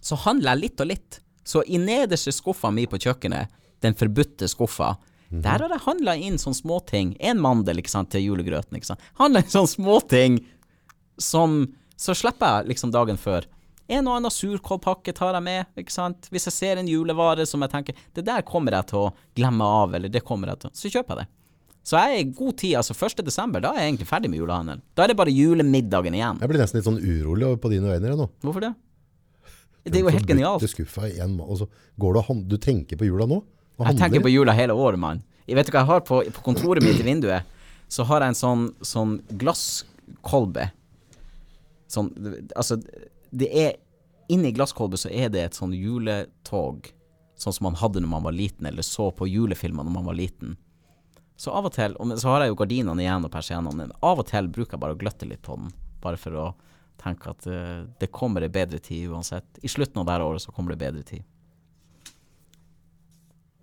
[0.00, 1.20] så handler jeg litt og litt.
[1.48, 3.48] Så i nederste skuffa mi på kjøkkenet,
[3.82, 4.96] den forbudte skuffa,
[5.28, 7.12] der har jeg handla inn sånne småting.
[7.20, 8.78] En mandel ikke sant, til julegrøten.
[8.78, 9.04] ikke sant.
[9.20, 10.40] Handla inn sånne småting
[11.18, 11.66] som
[11.98, 13.42] Så slipper jeg liksom dagen før.
[13.90, 16.28] En og annen surkålpakke tar jeg med, ikke sant.
[16.30, 19.66] Hvis jeg ser en julevare som jeg tenker Det der kommer jeg til å glemme
[19.66, 21.37] av, eller det kommer jeg til Så kjøper jeg det.
[21.88, 22.74] Så jeg er i god tid.
[22.76, 23.22] Altså 1.
[23.24, 24.82] desember, da er jeg egentlig ferdig med julehandelen.
[24.92, 26.40] Da er det bare julemiddagen igjen.
[26.42, 28.26] Jeg blir nesten litt sånn urolig på dine vegne nå.
[28.44, 28.74] Hvorfor det?
[29.88, 30.60] Det er jo helt genialt.
[30.60, 33.40] Du skuffa i en ma- og så går du Du tenker på jula nå?
[33.86, 35.22] Jeg tenker på jula hele året, mann.
[35.46, 37.42] Jeg vet du hva jeg har på, på kontoret mitt i vinduet?
[37.88, 40.70] Så har jeg en sånn, sånn glasskolbe.
[41.88, 42.10] Sånn,
[42.54, 42.76] altså,
[43.32, 43.76] det er
[44.28, 46.90] Inni glasskolbe så er det et sånn juletog,
[47.40, 50.18] sånn som man hadde når man var liten, eller så på julefilmer når man var
[50.18, 50.58] liten.
[51.38, 54.26] Så av og til, og så har jeg jo gardinene igjen og persiennene, av og
[54.26, 55.68] til bruker jeg bare å gløtte litt på den,
[56.02, 56.46] bare for å
[56.98, 59.60] tenke at uh, det kommer en bedre tid uansett.
[59.62, 61.22] I slutten av dette året så kommer det bedre tid.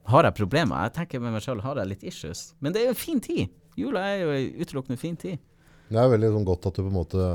[0.07, 0.85] Har jeg problemer?
[0.85, 2.45] Jeg tenker med meg sjøl, har jeg litt issues?
[2.63, 3.51] Men det er jo en fin tid.
[3.75, 5.41] Jula er jo en utelukkende fin tid.
[5.89, 7.27] Det er veldig sånn godt at du på en måte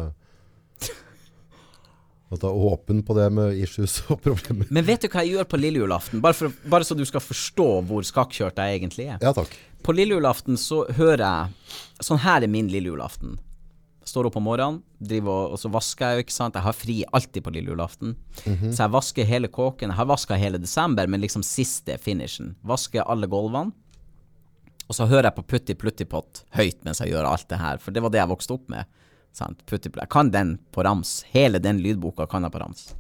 [2.30, 4.68] At du er åpen på det med issues og problemer.
[4.70, 6.22] Men vet du hva jeg gjør på lille julaften?
[6.22, 9.18] Bare, for, bare så du skal forstå hvor skakkjørt jeg egentlig er.
[9.24, 9.56] Ja takk.
[9.82, 13.34] På lille julaften så hører jeg Sånn her er min lille julaften.
[14.06, 16.56] Står opp om morgenen, driver og, så vasker jeg jo, ikke sant.
[16.56, 18.14] Jeg har fri alltid på lille julaften.
[18.72, 19.92] Så jeg vasker hele kåken.
[19.92, 22.54] Jeg har vaska hele desember, men liksom siste finishen.
[22.66, 23.74] Vasker alle gulvene.
[24.90, 27.78] Og så hører jeg på Putti Plutti Pott høyt mens jeg gjør alt det her,
[27.78, 28.88] for det var det jeg vokste opp med.
[29.36, 29.62] Sant?
[29.70, 31.20] Jeg kan den på rams.
[31.34, 32.90] Hele den lydboka kan jeg på rams.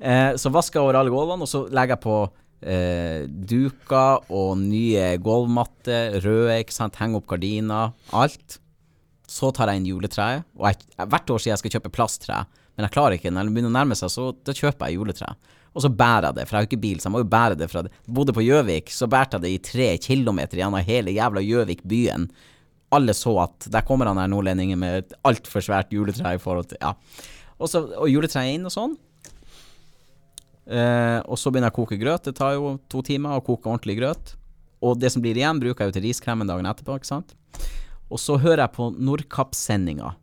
[0.00, 2.16] Eh, så vasker jeg over alle gulvene, og så legger jeg på
[2.62, 8.60] eh, duker og nye gulvmatter, røde, ikke sant, henger opp gardiner, alt.
[9.30, 12.42] Så tar jeg inn juletreet, og jeg, hvert år sier jeg skal kjøpe plasttre,
[12.74, 15.34] men jeg klarer ikke, når det begynner å nærme seg, så da kjøper jeg juletre.
[15.70, 17.58] Og så bærer jeg det, for jeg har ikke bil, så jeg må jo bære
[17.60, 17.92] det fra det.
[18.10, 22.26] Bodde på Gjøvik, så bærte jeg det i tre kilometer gjennom hele jævla Gjøvik byen.
[22.96, 26.72] Alle så at der kommer han her nordlendingen med et altfor svært juletre i forhold
[26.72, 26.94] til Ja.
[27.60, 28.94] Og, så, og juletreet inn og sånn.
[30.70, 32.24] Eh, og så begynner jeg å koke grøt.
[32.24, 34.34] Det tar jo to timer å koke ordentlig grøt.
[34.80, 37.34] Og det som blir igjen, bruker jeg jo til riskremen dagen etterpå, ikke sant.
[38.10, 40.14] Og så hører jeg på Nordkapp-sendinga,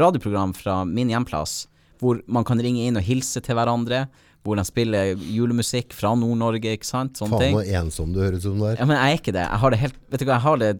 [0.00, 1.66] radioprogram fra min hjemplass,
[2.00, 4.06] hvor man kan ringe inn og hilse til hverandre,
[4.46, 8.48] hvor de spiller julemusikk fra Nord-Norge, ikke sant, sånne Faen så ensom du høres ut
[8.52, 8.76] som du er.
[8.78, 9.44] Ja, men jeg er ikke det.
[9.44, 10.72] Jeg har det helt Vet du hva, jeg har det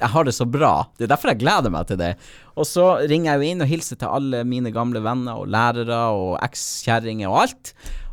[0.00, 0.86] jeg har det så bra.
[0.98, 2.14] Det er derfor jeg gleder meg til det.
[2.58, 5.98] Og så ringer jeg jo inn og hilser til alle mine gamle venner og lærere
[6.16, 7.72] og ekskjerringer og alt.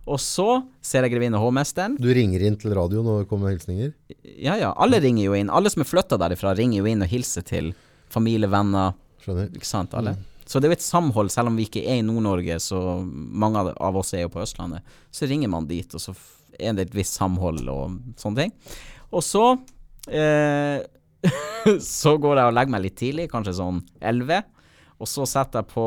[0.10, 1.96] Og så ser jeg Grevinne Hovmesteren.
[2.02, 3.92] Du ringer inn til radioen og kommer kommer hilsninger.
[4.42, 5.50] Ja ja, alle ringer jo inn.
[5.54, 7.72] Alle som er flytta derifra, ringer jo inn og hilser til
[8.10, 9.50] familie, venner, Skjønner.
[9.54, 10.16] ikke sant, alle.
[10.50, 13.60] Så det er jo et samhold, selv om vi ikke er i Nord-Norge, så mange
[13.62, 14.82] av- av oss er jo på Østlandet.
[15.14, 16.16] Så ringer man dit, og så
[16.60, 18.54] er det et visst samhold og sånne ting.
[19.14, 19.44] Og så
[20.10, 20.82] eh,
[21.84, 24.44] Så går jeg og legger meg litt tidlig, kanskje sånn 11,
[25.00, 25.86] og så setter jeg på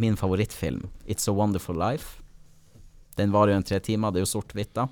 [0.00, 2.20] min favorittfilm, It's a Wonderful Life.
[3.18, 4.88] Den varer jo en tre timer, det er jo sort-hvitt, da.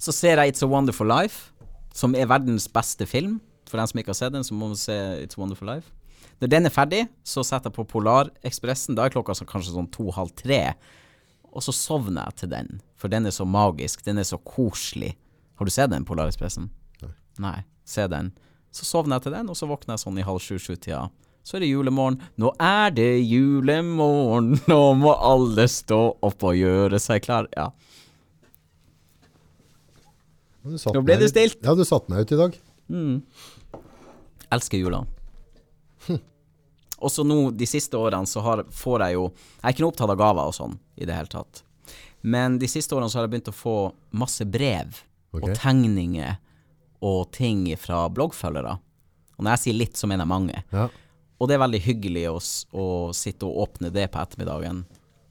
[0.00, 1.52] Så ser jeg It's a Wonderful Life,
[1.96, 3.38] som er verdens beste film.
[3.68, 5.90] For den som ikke har sett den, så må man se It's a Wonderful Life.
[6.38, 8.94] Når den er ferdig, så setter jeg på Polarekspressen.
[8.96, 10.60] Da er klokka så kanskje sånn to-halv tre.
[11.50, 12.68] Og så sovner jeg til den,
[13.00, 14.04] for den er så magisk.
[14.06, 15.16] Den er så koselig.
[15.58, 16.68] Har du sett den, Polarekspressen?
[17.02, 17.10] Nei.
[17.42, 18.30] Nei, se den.
[18.74, 21.06] Så sovner jeg til den, og så våkner jeg sånn i halv sju-sju-tida.
[21.46, 22.18] Så er det julemorgen.
[22.36, 27.48] Nå er det julemorgen, nå må alle stå opp og gjøre seg klar.
[27.56, 27.70] Ja.
[30.68, 31.62] Nå ble det stilt.
[31.64, 32.58] Ja, du satte meg ut i dag.
[34.52, 35.06] Elsker jula.
[36.98, 40.12] Også nå, de siste årene, så har, får jeg jo Jeg er ikke noe opptatt
[40.12, 41.62] av gaver og sånn i det hele tatt.
[42.26, 43.76] Men de siste årene så har jeg begynt å få
[44.18, 44.98] masse brev
[45.30, 45.44] okay.
[45.44, 46.40] og tegninger
[47.04, 48.76] og ting fra bloggfølgere.
[49.38, 50.62] Og når jeg sier litt, så mener jeg mange.
[50.74, 50.88] Ja.
[51.38, 52.38] Og det er veldig hyggelig å,
[52.74, 54.80] å sitte og åpne det på ettermiddagen.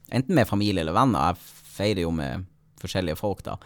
[0.08, 1.34] Enten med familie eller venner.
[1.34, 2.46] Jeg feirer jo med
[2.80, 3.58] forskjellige folk, da.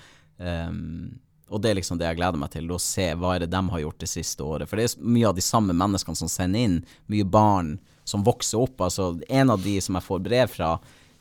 [0.42, 1.20] Um,
[1.52, 3.60] Og det er liksom det jeg gleder meg til, å se hva er det de
[3.74, 4.66] har gjort det siste året.
[4.70, 6.78] For det er mye av de samme menneskene som sender inn,
[7.12, 7.74] mye barn
[8.08, 8.80] som vokser opp.
[8.80, 10.70] Altså, en av de som jeg får brev fra,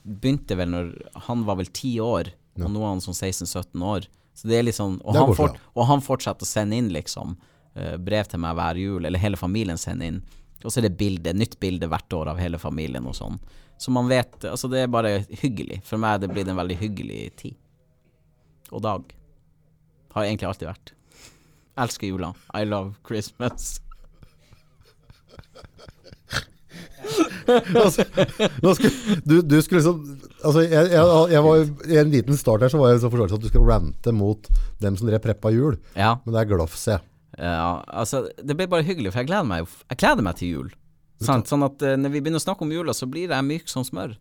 [0.02, 0.94] begynte vel når
[1.28, 4.08] han var vel ti år, og nå er han sånn 16-17 år.
[4.34, 7.36] Så det er liksom, og, han fort, og han fortsetter å sende inn liksom
[7.76, 10.22] eh, brev til meg hver jul, eller hele familien sender inn.
[10.63, 13.39] Og så er det bilde, nytt bilde hvert år av hele familien og sånn.
[13.82, 15.82] Så man vet Altså, det er bare hyggelig.
[15.88, 17.56] For meg er det blitt en veldig hyggelig tid.
[18.72, 19.15] Og dag.
[20.13, 20.94] Har egentlig alltid vært.
[21.82, 22.34] Elsker jula.
[22.54, 23.80] I love Christmas.
[27.52, 28.06] altså,
[28.76, 30.02] skulle, du, du skulle liksom
[30.44, 33.38] altså, jeg, jeg, jeg var, I en liten start her så var jeg så forståelig
[33.40, 34.52] at du skulle rante mot
[34.84, 35.80] dem som drev preppa jul.
[35.96, 36.16] Ja.
[36.26, 37.04] Men det er glofs, jeg.
[37.40, 40.74] Ja, altså, det ble bare hyggelig, for jeg gleder meg, jeg gleder meg til jul.
[41.22, 41.50] Sant?
[41.50, 43.86] Sånn at uh, når vi begynner å snakke om jula, så blir jeg myk som
[43.86, 44.16] smør.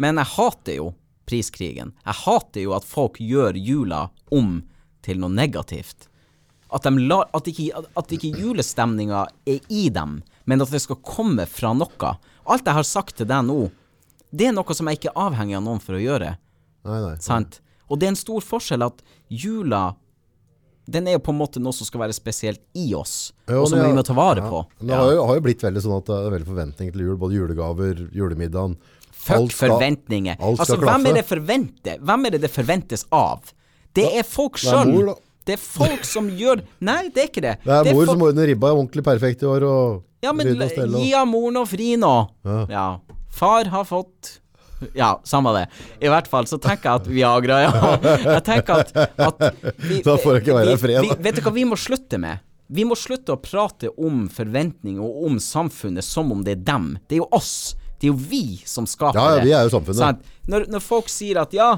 [0.00, 0.88] Men jeg hater jo
[1.28, 1.94] priskrigen.
[2.04, 4.58] Jeg hater jo at folk gjør jula om
[5.04, 6.08] til noe negativt.
[6.72, 10.96] At, de lar, at ikke, at ikke julestemninga er i dem, men at det skal
[11.04, 12.14] komme fra noe.
[12.50, 13.70] Alt jeg har sagt til deg nå,
[14.34, 16.32] det er noe som jeg ikke er avhengig av noen for å gjøre.
[16.88, 17.14] Nei, nei.
[17.22, 17.60] Sant?
[17.88, 19.94] Og det er en stor forskjell at jula
[20.88, 23.70] Den er jo på en måte noe som skal være spesielt i oss, Jo, og
[23.70, 24.50] som vi må ta vare ja.
[24.52, 24.58] på.
[24.84, 27.14] Det har jo, har jo blitt veldig sånn at det er veldig forventning til jul.
[27.22, 28.74] Både julegaver, julemiddagen.
[29.14, 30.36] Fuck Alt skal- forventninger.
[30.36, 32.02] alt skal Altså, hvem er det forventer?
[32.04, 33.54] Hvem er det det forventes av?
[33.96, 35.14] Det er folk sjøl.
[35.44, 37.56] Det er folk som gjør Nei, det er ikke det.
[37.64, 40.62] Det er mor folk- som ordner ribba ordentlig perfekt i år, og Ja, men og
[40.64, 42.14] og gi av moren og fri nå.
[42.48, 42.62] Ja.
[42.70, 42.86] Ja.
[43.34, 44.38] Far har fått
[44.94, 45.66] Ja, samme det.
[46.04, 47.92] I hvert fall så tenker jeg at Viagra, ja.
[48.34, 49.44] Jeg tenker at, at
[49.80, 51.14] vi, Da får det ikke være fred, da.
[51.14, 52.42] vi, Vet du hva vi må slutte med?
[52.74, 56.94] Vi må slutte å prate om forventninger og om samfunnet som om det er dem.
[57.08, 57.74] Det er jo oss.
[58.00, 59.24] Det er jo vi som skaper det.
[59.24, 60.00] Ja, ja, vi er jo samfunnet.
[60.00, 60.24] Sant?
[60.50, 61.70] Når, når folk sier at ja,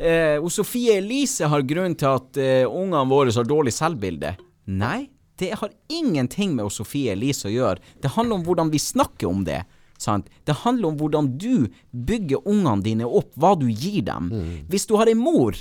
[0.00, 4.34] eh, og Sofie Elise har grunn til at eh, ungene våre har dårlig selvbilde.
[4.80, 5.10] Nei,
[5.40, 7.92] det har ingenting med Sofie Elise å gjøre.
[8.02, 9.62] Det handler om hvordan vi snakker om det.
[10.00, 10.30] Sant?
[10.48, 14.30] Det handler om hvordan du bygger ungene dine opp, hva du gir dem.
[14.72, 15.56] Hvis du har en mor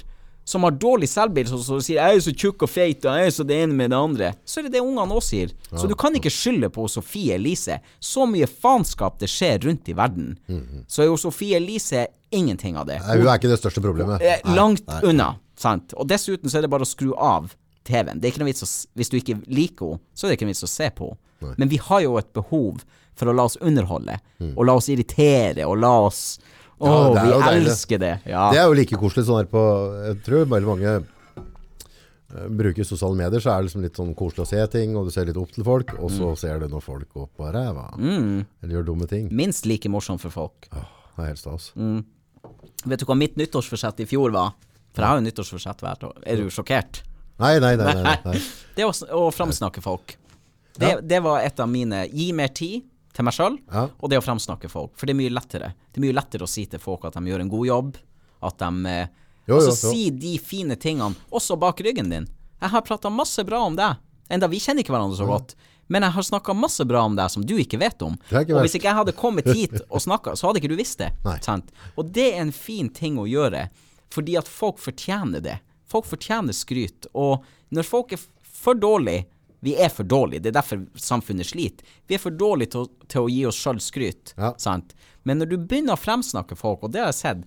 [0.50, 3.28] som har dårlig selvbilde, som som sier 'jeg er så tjukk og feit', og 'jeg
[3.28, 5.52] er så det ene med det andre', så er det det ungene også sier.
[5.78, 7.80] Så du kan ikke skylde på Sofie Elise.
[8.02, 10.38] Så mye faenskap det skjer rundt i verden.
[10.88, 13.00] Så er jo Sofie Elise ingenting av det.
[13.00, 14.22] Nei, hun er ikke det største problemet.
[14.22, 15.02] Nei, langt nei.
[15.04, 15.94] unna, sant.
[15.94, 17.54] Og dessuten så er det bare å skru av
[17.86, 18.20] TV-en.
[18.20, 20.46] Det er ikke noe vits å Hvis du ikke liker henne, så er det ikke
[20.50, 21.10] noe vits å se på
[21.42, 21.56] henne.
[21.58, 22.82] Men vi har jo et behov
[23.16, 24.18] for å la oss underholde,
[24.56, 26.40] og la oss irritere, og la oss
[26.80, 26.90] Å, Mm.
[26.90, 27.68] Ja, det er vi deilig.
[27.70, 28.14] elsker det.
[28.26, 28.50] Ja.
[28.52, 29.64] Det er jo like koselig sånn her på
[30.08, 30.94] Jeg tror veldig mange
[32.36, 35.08] eh, bruker sosiale medier, så er det liksom litt sånn koselig å se ting, og
[35.08, 36.18] du ser litt opp til folk, og Mm.
[36.20, 37.88] så ser du når folk går på ræva.
[38.00, 39.30] Eller gjør dumme ting.
[39.32, 40.68] Minst like morsomt for folk.
[40.72, 40.86] Åh,
[41.18, 41.72] det er helt stas.
[41.76, 42.06] Mm.
[42.86, 44.54] Vet du hva mitt nyttårsforsett i fjor var?
[44.94, 46.14] For jeg har jo nyttårsforsett hvert år.
[46.26, 47.02] Er du sjokkert?
[47.40, 47.94] Nei, nei, nei.
[47.94, 48.40] nei, nei, nei.
[48.76, 50.16] Det å, s- å framsnakke folk.
[50.78, 52.84] Det, det var et av mine Gi mer tid
[53.20, 53.88] til meg sjøl, Ja.
[54.00, 54.94] og det å framsnakke folk.
[54.96, 55.74] For det er mye lettere.
[55.92, 57.98] Det er mye lettere å si til folk at de gjør en god jobb.
[58.42, 59.08] At de eh,
[59.50, 62.28] Jo, Altså jo, si de fine tingene også bak ryggen din.
[62.62, 63.98] Jeg har prata masse bra om deg.
[64.30, 65.56] Enda vi kjenner ikke hverandre så godt.
[65.90, 68.14] Men jeg har snakka masse bra om deg som du ikke vet om.
[68.30, 71.00] Ikke og hvis ikke jeg hadde kommet hit og snakka, så hadde ikke du visst
[71.02, 71.10] det.
[71.42, 71.72] Sant?
[71.98, 73.70] Og det er en fin ting å gjøre,
[74.14, 75.58] fordi at folk fortjener det.
[75.90, 77.10] Folk fortjener skryt.
[77.18, 77.42] Og
[77.74, 79.26] når folk er for dårlige
[79.62, 81.84] Vi er for dårlige, det er derfor samfunnet sliter.
[82.08, 84.34] Vi er for dårlige til, å- til å gi oss sjøl skryt.
[84.38, 84.54] Ja.
[84.58, 84.94] Sant?
[85.28, 87.44] Men når du begynner å fremsnakke folk, og det har jeg sett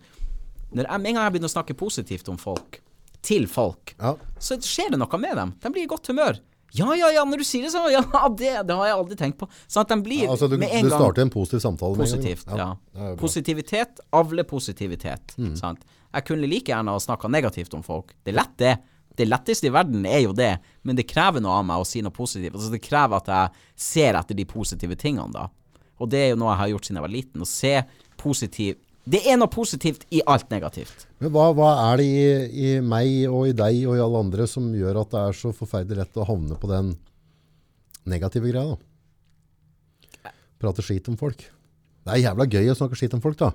[0.72, 2.80] Med en gang jeg begynner å snakke positivt om folk,
[3.22, 4.14] til folk, Ja.
[4.40, 5.54] så skjer det noe med dem.
[5.60, 6.38] De blir i godt humør.
[6.72, 8.00] Ja, ja, ja, når du sier det så ja,
[8.40, 9.48] det, det har jeg aldri tenkt på.
[9.68, 12.06] Sånn at de blir Altså, du, med en gang du starter en positiv samtale med
[12.08, 12.22] en gang.
[12.22, 12.70] Positivt, ja.
[12.96, 13.16] bra.
[13.20, 15.34] Positivitet avler positivitet.
[15.36, 15.52] Mm.
[15.60, 15.84] Sant?
[16.14, 18.14] Jeg kunne like gjerne ha snakka negativt om folk.
[18.24, 18.72] Det er lett, det.
[19.18, 20.54] Det letteste i verden er jo det,
[20.86, 22.54] men det krever noe av meg å si noe positivt.
[22.56, 25.48] Altså, det krever at jeg ser etter de positive tingene, da.
[26.00, 27.44] Og det er jo noe jeg har gjort siden jeg var liten.
[27.44, 27.74] Å se
[28.20, 31.08] positiv Det er noe positivt i alt negativt.
[31.18, 34.46] Men hva, hva er det i, i meg og i deg og i alle andre
[34.46, 36.92] som gjør at det er så forferdelig lett å havne på den
[38.06, 40.32] negative greia da?
[40.62, 41.42] Prate skit om folk.
[42.06, 43.50] Det er jævla gøy å snakke skit om folk da.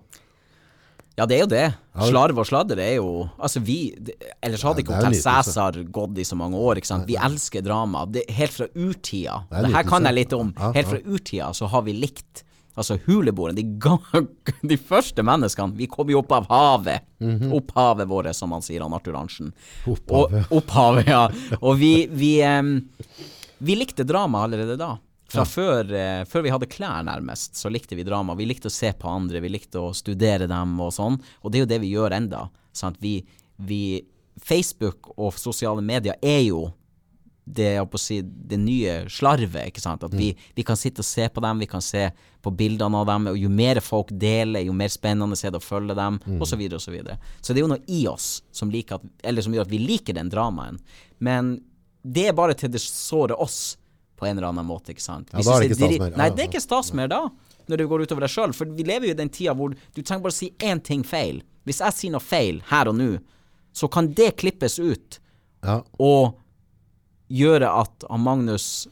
[1.17, 1.67] Ja, det er jo det.
[2.11, 3.07] Slarv og sladder er jo
[3.41, 4.13] Altså, vi det,
[4.45, 5.15] Ellers hadde ikke Hotell.
[5.17, 7.07] Cæsar gått i så mange år, ikke sant.
[7.09, 8.05] Vi elsker drama.
[8.05, 9.39] Det, helt fra urtida.
[9.49, 10.53] Det Det, her kan jeg litt om.
[10.75, 12.43] Helt fra urtida så har vi likt
[12.77, 13.63] Altså huleboerne, de,
[14.69, 17.07] de første menneskene, vi kom jo opp av havet.
[17.57, 19.49] Opphavet vårt, som han sier, han Arthur Arntzen.
[19.89, 20.45] Opphavet.
[20.45, 21.23] Og, opphavet, ja.
[21.57, 22.75] Og vi, vi, um,
[23.65, 24.91] vi likte drama allerede da.
[25.27, 28.35] Fra før, eh, før vi hadde klær, nærmest, så likte vi drama.
[28.35, 31.19] Vi likte å se på andre, vi likte å studere dem og sånn.
[31.43, 32.47] Og det er jo det vi gjør enda.
[33.01, 33.19] Vi,
[33.57, 33.81] vi,
[34.37, 36.67] Facebook og sosiale medier er jo
[37.47, 39.67] det, si, det nye slarvet.
[39.67, 40.03] ikke sant?
[40.03, 42.09] At vi, vi kan sitte og se på dem, vi kan se
[42.43, 43.27] på bildene av dem.
[43.31, 46.37] og Jo mer folk deler, jo mer spennende er det å følge dem, mm.
[46.41, 46.53] osv.
[46.53, 47.17] Så, videre, og så, videre.
[47.41, 50.15] så det er jo noe i oss som, at, eller som gjør at vi liker
[50.17, 50.79] den dramaen.
[51.19, 51.57] Men
[52.03, 53.77] det er bare til det sårer oss
[54.17, 54.93] på en eller annen måte.
[54.93, 55.29] ikke sant?
[55.33, 56.17] ja, da er det ikke stas mer.
[56.17, 57.21] Nei, det er ikke stas mer da,
[57.67, 58.55] når det går utover deg sjøl.
[58.57, 61.05] For vi lever jo i den tida hvor du trenger bare å si én ting
[61.07, 61.43] feil.
[61.67, 63.11] Hvis jeg sier noe feil her og nå,
[63.77, 65.19] så kan det klippes ut.
[65.65, 65.81] Ja.
[66.01, 66.37] Og
[67.27, 68.87] gjøre at Magnus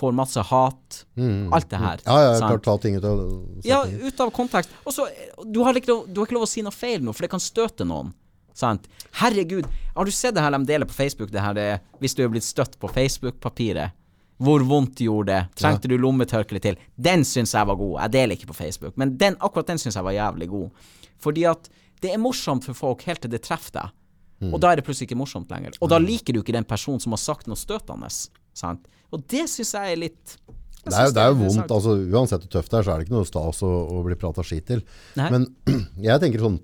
[0.00, 1.04] får masse hat.
[1.16, 2.00] Mm, alt det her.
[2.04, 3.20] Ja, ja, klart ta ting ut av
[3.64, 4.72] Ja, ut av kontekst.
[4.84, 5.06] Og så,
[5.44, 7.32] du, har ikke lov, du har ikke lov å si noe feil nå, for det
[7.32, 8.14] kan støte noen.
[8.56, 8.88] Sant?
[9.20, 11.68] Herregud, har du sett det her de deler på Facebook, det her det,
[12.00, 13.96] hvis du er blitt støtt på Facebook-papiret?
[14.40, 15.40] Hvor vondt gjorde det?
[15.60, 16.78] Trengte du lommetørkle til?
[16.96, 17.98] Den syns jeg var god.
[18.06, 20.86] Jeg deler ikke på Facebook, men den, akkurat den syns jeg var jævlig god.
[21.20, 21.68] Fordi at
[22.00, 23.96] det er morsomt for folk helt til det treffer deg.
[24.40, 24.54] Mm.
[24.54, 25.76] Og da er det plutselig ikke morsomt lenger.
[25.84, 28.08] Og da liker du ikke den personen som har sagt noe støtende.
[28.56, 28.88] Sant?
[29.12, 30.38] Og det syns jeg er litt
[30.80, 31.72] det er, det er, jo vondt.
[31.74, 34.16] altså Uansett hvor tøft det er, så er det ikke noe stas å, å bli
[34.16, 34.80] prata skit til.
[35.20, 35.26] Nei.
[35.34, 35.44] Men
[36.08, 36.56] jeg tenker sånn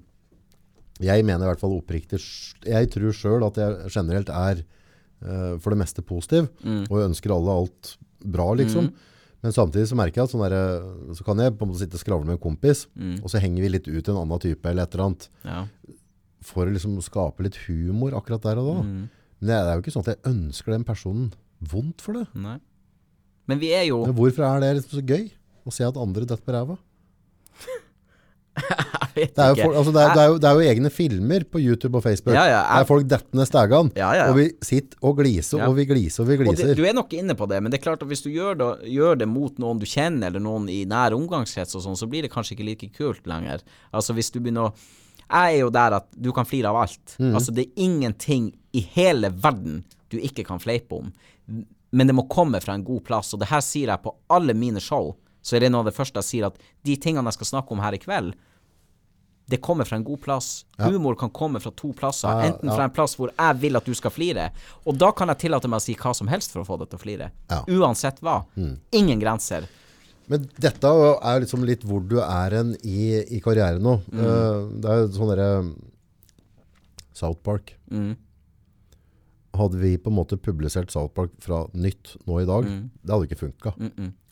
[1.04, 2.22] Jeg mener i hvert fall oppriktig
[2.64, 4.62] Jeg tror sjøl at jeg generelt er
[5.24, 6.86] uh, for det meste positiv, mm.
[6.90, 7.92] og ønsker alle alt
[8.24, 8.90] bra, liksom.
[8.90, 9.12] Mm.
[9.44, 10.56] Men samtidig så merker jeg at sånn der,
[11.14, 13.20] så kan jeg på en måte sitte og skravle med en kompis, mm.
[13.20, 15.28] og så henger vi litt ut en annen type eller et eller annet.
[15.46, 15.62] Ja
[16.46, 18.76] for å liksom skape litt humor akkurat der og da.
[18.84, 19.02] Mm.
[19.40, 21.30] Men det er jo ikke sånn at jeg ønsker den personen
[21.72, 22.26] vondt for det.
[22.38, 22.58] Nei.
[23.46, 25.26] Men vi er jo Men Hvorfor er det liksom så gøy
[25.66, 26.78] å se at andre detter på ræva?
[29.16, 31.62] det, er jo, altså det, er, det, er jo, det, er jo, egne filmer på
[31.62, 32.34] YouTube og Facebook.
[32.34, 33.94] Ja, ja, jeg, det er folk dettende stegene.
[33.96, 36.74] Ja, og vi sitter og gliser og vi gliser og vi gliser.
[36.74, 38.60] Og du er nok inne på det, men det er klart at hvis du gjør
[38.60, 42.08] det, gjør det mot noen du kjenner, eller noen i nær omgangskrets og sånn, så
[42.10, 43.64] blir det kanskje ikke like kult lenger.
[43.96, 44.76] Altså hvis du begynner å
[45.26, 47.16] jeg er jo der at du kan flire av alt.
[47.18, 47.32] Mm.
[47.34, 49.80] Altså, det er ingenting i hele verden
[50.12, 51.10] du ikke kan fleipe om.
[51.90, 54.54] Men det må komme fra en god plass, og det her sier jeg på alle
[54.54, 55.14] mine show.
[55.42, 57.74] Så er det noe av det første jeg sier, at de tingene jeg skal snakke
[57.74, 58.34] om her i kveld,
[59.46, 60.66] det kommer fra en god plass.
[60.76, 60.88] Ja.
[60.90, 62.28] Humor kan komme fra to plasser.
[62.28, 64.50] Ja, enten fra en plass hvor jeg vil at du skal flire,
[64.84, 66.90] og da kan jeg tillate meg å si hva som helst for å få deg
[66.90, 67.30] til å flire.
[67.70, 68.40] Uansett hva.
[68.58, 68.76] Mm.
[68.98, 69.68] Ingen grenser.
[70.26, 74.00] Men dette er liksom litt hvor du er hen i, i, karrieren nå.
[74.10, 74.22] Mm.
[74.22, 75.50] Uh, det er sånn derre
[77.14, 77.76] South Park.
[77.92, 78.16] Mm.
[79.56, 82.82] Hadde vi på en måte publisert South Park fra nytt nå i dag, mm.
[83.06, 83.76] det hadde ikke funka.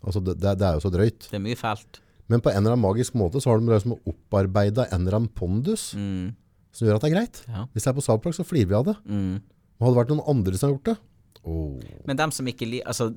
[0.05, 1.31] Altså, det, det, det, er jo så drøyt.
[1.31, 2.03] Det er mye fælt.
[2.33, 5.33] Men på en eller annen magisk måte så har de liksom opparbeida en eller annen
[5.37, 6.31] pondus mm.
[6.73, 7.43] som gjør at det er greit.
[7.49, 7.67] Ja.
[7.75, 8.97] Hvis jeg er på Salplak, så flirer vi av det.
[9.05, 9.43] Mm.
[9.77, 10.97] Og hadde det vært noen andre som har gjort det,
[11.45, 11.81] Oh.
[12.05, 13.11] Men dem som ikke liker altså,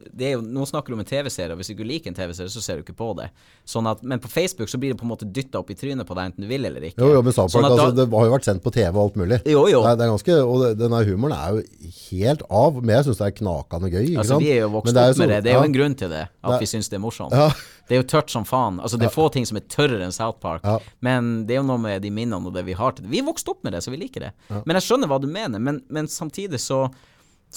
[0.44, 2.80] Nå snakker du om en TV-serie, og hvis du ikke liker en TV-serie, så ser
[2.80, 3.30] du ikke på det.
[3.64, 6.08] Sånn at, men på Facebook så blir det på en måte dytta opp i trynet
[6.08, 7.00] på deg, enten du vil eller ikke.
[7.00, 9.22] Jo, jo, men South sånn altså, Det har jo vært sendt på TV og alt
[9.22, 9.40] mulig.
[9.48, 9.80] Jo, jo.
[9.86, 12.82] Det er, det er ganske, og det, denne humoren er jo helt av.
[12.82, 14.06] Men jeg syns det er knakende gøy.
[14.10, 14.44] altså, sant?
[14.44, 15.42] Vi er jo vokst opp så, med det.
[15.48, 17.36] Det er jo en grunn til det, at det, vi syns det er morsomt.
[17.38, 17.50] Ja.
[17.88, 18.82] Det er jo tørt som faen.
[18.84, 20.68] Altså, det er få ting som er tørrere enn South Park.
[20.68, 20.82] Ja.
[21.08, 23.14] Men det er jo noe med de minnene og det vi har til det.
[23.14, 24.34] Vi er vokst opp med det, så vi liker det.
[24.58, 25.64] Men jeg skjønner hva du mener.
[25.64, 26.90] Men, men samtidig så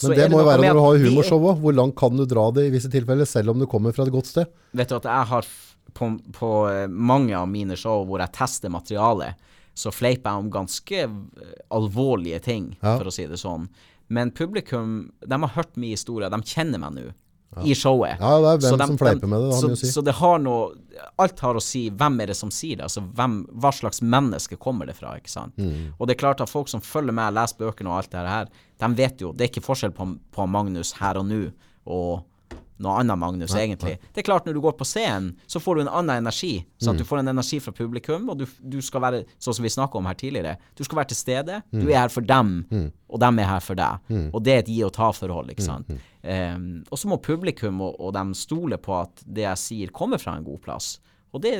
[0.03, 1.61] men det, det må jo være når du har humorshow òg.
[1.65, 4.15] Hvor langt kan du dra det i visse tilfeller, selv om du kommer fra et
[4.15, 4.51] godt sted?
[4.77, 5.49] Vet du at jeg har
[5.97, 10.53] på, på eh, mange av mine show hvor jeg tester materialet, så fleiper jeg om
[10.53, 12.97] ganske eh, alvorlige ting, ja.
[12.97, 13.69] for å si det sånn.
[14.11, 17.11] Men publikum, de har hørt min historie, de kjenner meg nå
[17.57, 17.63] ja.
[17.65, 18.17] i showet.
[18.21, 19.51] Ja, det er hvem de, som fleiper med det.
[19.51, 19.91] Det så, si.
[19.93, 20.71] så, det har noe
[21.21, 22.85] Alt har å si hvem er det som sier det.
[22.91, 25.57] Altså hvem, hva slags menneske kommer det fra, ikke sant.
[25.57, 25.95] Mm.
[25.97, 28.51] Og det er klart at folk som følger med, leser bøkene og alt det her,
[28.81, 31.47] de vet jo Det er ikke forskjell på, på Magnus her og nå
[31.91, 32.27] og
[32.81, 33.97] noe annet Magnus, nei, egentlig.
[33.99, 34.11] Nei.
[34.15, 36.53] Det er klart, når du går på scenen, så får du en annen energi.
[36.81, 37.01] så mm.
[37.01, 40.01] Du får en energi fra publikum, og du, du, skal være, sånn som vi snakka
[40.01, 41.61] om her tidligere, du skal være til stede.
[41.71, 41.83] Mm.
[41.83, 42.89] Du er her for dem, mm.
[43.13, 44.09] og dem er her for deg.
[44.09, 44.27] Mm.
[44.33, 46.09] Og det er et gi og ta-forhold, ikke mm, sant.
[46.21, 50.21] Um, og så må publikum og, og dem stole på at det jeg sier, kommer
[50.23, 50.95] fra en god plass.
[51.31, 51.55] Og det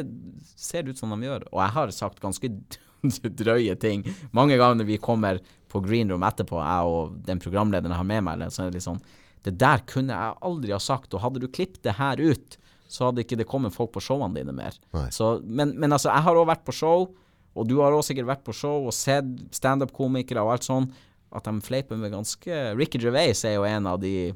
[0.57, 1.47] ser det ut som de gjør.
[1.53, 2.51] Og jeg har sagt ganske
[3.43, 4.05] drøye ting
[4.37, 8.09] mange ganger når vi kommer på green room etterpå, jeg og den programlederen jeg har
[8.09, 9.03] med meg, så er det litt sånn
[9.47, 12.59] det der kunne jeg aldri ha sagt, og hadde du klippet det her ut,
[12.91, 14.77] så hadde ikke det kommet folk på showene dine mer.
[15.15, 17.07] Så, men, men, altså, jeg har òg vært på show,
[17.55, 20.91] og du har òg sikkert vært på show og sett standup-komikere og alt sånn,
[21.31, 24.33] at de fleiper med ganske Ricky Gervais er jo en av de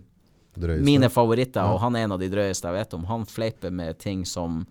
[0.55, 0.86] drøyeste.
[0.86, 1.74] mine favoritter, ja.
[1.74, 3.07] og han er en av de drøyeste jeg vet om.
[3.11, 4.62] Han fleiper med ting som,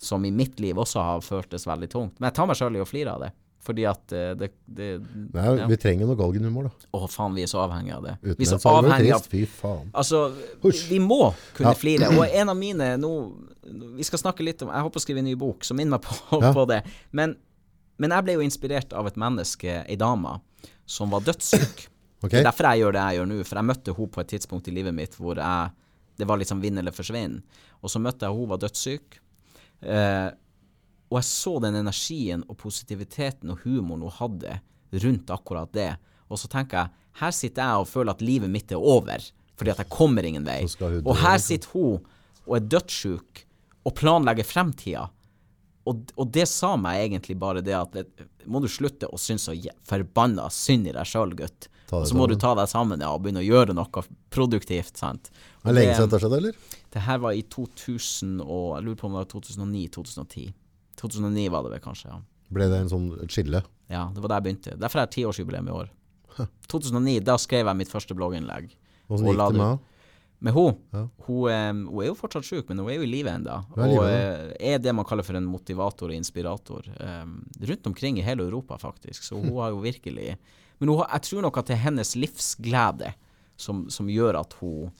[0.00, 2.16] som i mitt liv også har føltes veldig tungt.
[2.16, 3.34] Men jeg tar meg sjøl i å flire av det.
[3.66, 4.88] Fordi at eh, det, det
[5.34, 5.66] Nei, ja.
[5.70, 6.90] Vi trenger noe galgenhumor, da.
[6.94, 8.14] Å, faen, vi er så avhengige av det.
[8.22, 9.90] Uten vi er så avhengige av Fy faen.
[9.96, 10.22] Altså,
[10.62, 10.86] Husk.
[10.90, 11.20] vi må
[11.56, 11.80] kunne ja.
[11.80, 12.12] flire.
[12.14, 13.12] Og en av mine nå
[13.98, 16.06] Vi skal snakke litt om Jeg håper å skrive en ny bok som minner meg
[16.06, 16.52] på, ja.
[16.54, 16.80] på det.
[17.10, 17.34] Men,
[17.98, 20.38] men, jeg ble jo inspirert av et menneske, ei dame,
[20.86, 21.86] som var dødssyk.
[22.16, 22.40] Okay.
[22.40, 23.34] Det er derfor jeg gjør det jeg gjør nå.
[23.44, 25.74] For jeg møtte henne på et tidspunkt i livet mitt hvor jeg
[26.16, 27.34] det var liksom vinn eller forsvinn.
[27.84, 29.18] Og så møtte jeg henne, hun var dødssyk.
[29.84, 30.28] Eh,
[31.10, 34.58] og jeg så den energien og positiviteten og humoren hun hadde
[35.04, 35.92] rundt akkurat det.
[36.30, 36.90] Og så tenker jeg,
[37.20, 39.22] her sitter jeg og føler at livet mitt er over,
[39.56, 40.62] fordi at jeg kommer ingen vei.
[40.64, 41.46] Og her liksom.
[41.46, 42.00] sitter hun
[42.46, 43.44] og er dødssjuk
[43.86, 45.06] og planlegger fremtida.
[45.86, 49.46] Og, og det sa meg egentlig bare det at vet, må du slutte å synes
[49.46, 49.54] så
[49.86, 51.68] forbanna synd i deg sjøl, gutt.
[51.94, 54.02] Og så må du ta deg sammen ja, og begynne å gjøre noe
[54.34, 54.96] produktivt.
[54.98, 55.30] sant?
[55.30, 56.54] Er Og det lenge det- siden dette skjedde, eller?
[56.90, 60.52] det her var i 2000 og Jeg lurer på om det var 2009-2010.
[60.96, 62.20] 2009 var det vel kanskje, ja.
[62.56, 63.62] Ble det en sånn et skille?
[63.90, 64.76] Ja, det var der jeg begynte.
[64.78, 65.88] Derfor er jeg tiårsjubileum i år.
[66.68, 68.72] 2009, da skrev jeg mitt første blogginnlegg.
[69.08, 69.78] Åssen gikk det med henne?
[70.46, 71.06] Med hun, Ja.
[71.26, 73.56] hun, hun er jo fortsatt syk, men hun er jo i live ennå.
[73.72, 76.84] Og eh, er det man kaller for en motivator og inspirator.
[77.00, 79.22] Um, rundt omkring i hele Europa, faktisk.
[79.24, 80.36] Så hun har jo virkelig
[80.78, 83.14] Men har- jeg tror nok at det er hennes livsglede
[83.56, 84.92] som, som gjør at hun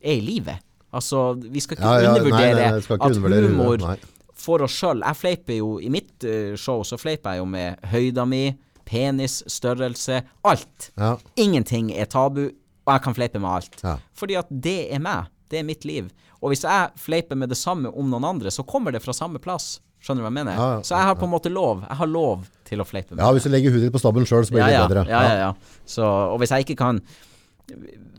[0.00, 0.56] er i live.
[0.90, 3.96] Altså, vi skal ikke Ja, ja, undervurdere nei, nei, skal ikke at undervurdere humor nei.
[4.38, 7.88] For oss sjøl Jeg fleiper jo I mitt eh, show så fleiper jeg jo med
[7.90, 8.44] høyda mi,
[8.88, 10.92] penis, størrelse, alt.
[10.96, 11.16] Ja.
[11.36, 13.82] Ingenting er tabu, og jeg kan fleipe med alt.
[13.84, 13.98] Ja.
[14.16, 15.28] Fordi at det er meg.
[15.48, 16.08] Det er mitt liv.
[16.40, 19.40] Og hvis jeg fleiper med det samme om noen andre, så kommer det fra samme
[19.42, 19.78] plass.
[20.00, 20.56] Skjønner du hva jeg mener?
[20.56, 21.82] Ja, så jeg har på en måte lov.
[21.82, 24.28] Jeg har lov til å fleipe med ja, hvis du legger hudet ditt på stabelen
[24.30, 25.04] sjøl, så blir det bedre.
[25.10, 25.80] Ja, ja, ja.
[25.88, 27.00] Så, og hvis jeg ikke kan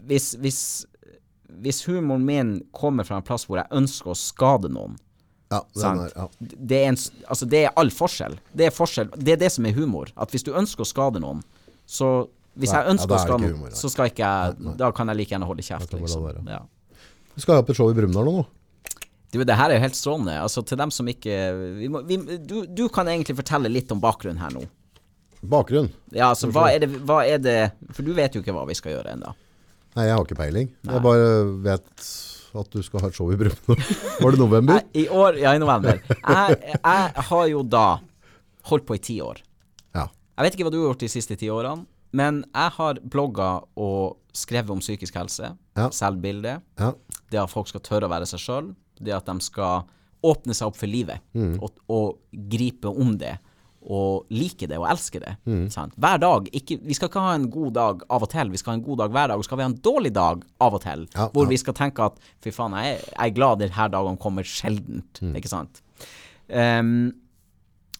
[0.09, 0.59] Hvis, hvis,
[1.63, 4.99] hvis humoren min kommer fra en plass hvor jeg ønsker å skade noen,
[5.50, 6.26] Ja, er, ja.
[6.39, 8.36] det er, en, altså det er all forskjell.
[8.54, 9.10] Det er forskjell.
[9.18, 10.12] Det er det som er humor.
[10.14, 11.41] At hvis du ønsker å skade noen,
[11.89, 12.28] så
[12.60, 14.89] Hvis Nei, jeg ønsker ja, å skade ikke noen, humor, så skal ikke jeg Da
[14.93, 16.30] kan jeg like gjerne holde kjeft, liksom.
[16.50, 16.62] Ja.
[17.34, 18.41] Vi skal ha opp et show i Brumunddal nå.
[18.41, 18.47] nå.
[19.32, 20.36] Du, det her er jo helt strålende.
[20.41, 21.38] Altså, til dem som ikke
[21.78, 24.66] vi må, vi, du, du kan egentlig fortelle litt om bakgrunnen her nå.
[25.39, 25.88] Bakgrunn?
[26.12, 27.60] Ja, altså, hva er det, hva er det
[27.95, 29.32] For du vet jo ikke hva vi skal gjøre ennå.
[30.00, 30.70] Nei, jeg har ikke peiling.
[30.88, 31.30] Jeg bare
[31.66, 32.10] vet
[32.60, 33.82] at du skal ha et show i Brumunddal.
[34.24, 34.80] Var det november?
[34.97, 36.00] I år, ja, i november.
[36.08, 37.84] Jeg, jeg har jo da
[38.72, 39.41] holdt på i ti år.
[39.97, 40.08] Ja.
[40.39, 41.84] Jeg vet ikke hva du har gjort de siste ti årene,
[42.16, 45.89] men jeg har blogga og skrevet om psykisk helse, Ja.
[45.93, 46.89] selvbilde, ja.
[47.32, 49.86] det at folk skal tørre å være seg sjøl, det at de skal
[50.26, 51.60] åpne seg opp for livet Mm.
[51.64, 52.18] og, og
[52.52, 53.36] gripe om det.
[53.90, 55.32] Og like det og elske det.
[55.50, 55.64] Mm.
[55.74, 55.96] Sant?
[55.98, 56.50] Hver dag.
[56.54, 58.86] Ikke, vi skal ikke ha en god dag av og til, vi skal ha en
[58.86, 59.42] god dag hver dag.
[59.42, 61.50] Og skal vi ha en dårlig dag av og til, Ja, hvor ja.
[61.50, 65.24] vi skal tenke at fy faen, jeg, jeg er glad denne dagen kommer sjeldent.
[65.26, 65.34] Mm.
[65.42, 65.82] Ikke sant?
[66.50, 66.94] Um,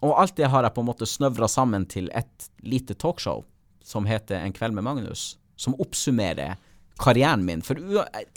[0.06, 3.44] og alt det har jeg på en måte snøvra sammen til et lite talkshow
[3.84, 6.60] som heter En kveld med Magnus, som oppsummerer
[7.02, 7.64] karrieren min.
[7.66, 7.80] For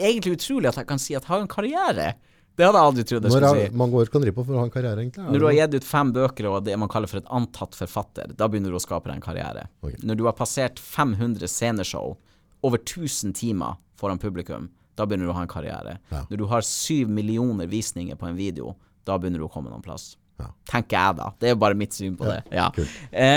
[0.01, 2.13] egentlig utrolig at jeg kan si at jeg har en karriere.
[2.57, 3.77] Det hadde jeg aldri trodd jeg Når skulle si.
[3.81, 5.25] mange år kan drive på for å ha en karriere, egentlig?
[5.25, 8.35] Når du har gitt ut fem bøker og det man kaller for et antatt forfatter,
[8.37, 9.65] da begynner du å skape deg en karriere.
[9.81, 10.01] Okay.
[10.05, 12.17] Når du har passert 500 sceneshow,
[12.63, 15.97] over 1000 timer foran publikum, da begynner du å ha en karriere.
[16.13, 16.25] Ja.
[16.29, 18.77] Når du har syv millioner visninger på en video,
[19.09, 20.13] da begynner du å komme noen plass.
[20.43, 20.51] Ja.
[20.69, 21.31] Tenker jeg, da.
[21.41, 22.43] Det er bare mitt syn på det.
[22.53, 22.69] Ja.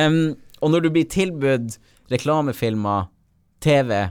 [0.09, 1.80] um, og når du blir tilbudt
[2.11, 3.07] reklamefilmer,
[3.63, 4.09] TV,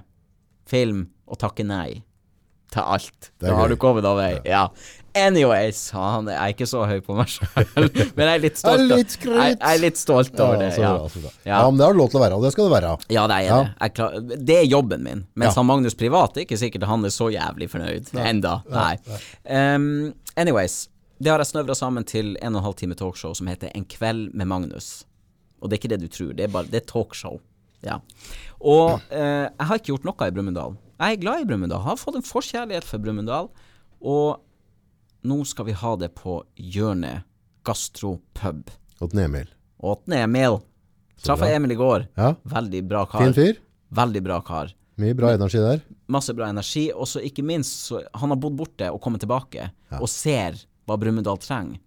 [0.69, 2.04] film, og takker nei
[2.75, 4.35] til alt, da har du kommet av vei.
[4.49, 4.67] Ja.
[5.15, 7.67] Anyways, han jeg er ikke så høy på meg sjøl,
[8.17, 8.81] men jeg er litt stolt.
[8.83, 9.37] Jeg er litt skryt.
[9.39, 10.71] Jeg, jeg er litt stolt over det.
[10.83, 10.91] Ja.
[10.97, 11.31] bra, så bra.
[11.45, 11.53] Ja.
[11.53, 12.91] ja, men det har du lov til å være, og det skal du være.
[13.15, 13.61] Ja, det er Ja.
[13.63, 13.91] det.
[13.95, 14.17] Klar,
[14.51, 15.23] det er jobben min.
[15.39, 18.57] Mens han Magnus privat, er ikke sikkert han er så jævlig fornøyd enda.
[18.75, 18.97] Nei.
[19.47, 19.87] Um,
[20.35, 20.89] anyways,
[21.23, 23.87] det har jeg snøvra sammen til en og en halv time talkshow som heter En
[23.87, 25.05] kveld med Magnus.
[25.63, 27.39] Og det er ikke det du tror, det er bare det er talkshow.
[27.87, 28.01] Ja.
[28.59, 30.75] Og uh, jeg har ikke gjort noe i Brumunddal.
[31.01, 33.49] Jeg er glad i Brumunddal, har fått en forkjærlighet for Brumunddal.
[34.05, 34.41] Og
[35.27, 37.25] nå skal vi ha det på Hjørnet
[37.67, 38.71] gastropub.
[39.03, 39.49] Åtten Emil.
[39.83, 40.61] Åtten Emil.
[41.25, 42.07] Traff Emil i går.
[42.19, 43.25] Ja, Veldig bra kar.
[43.25, 43.59] fin fyr.
[43.95, 44.73] Veldig bra kar.
[45.01, 45.81] Mye bra energi der.
[46.07, 46.91] Masse bra energi.
[46.93, 50.97] Og så ikke minst, så han har bodd borte og kommet tilbake, og ser hva
[51.01, 51.79] Brumunddal trenger.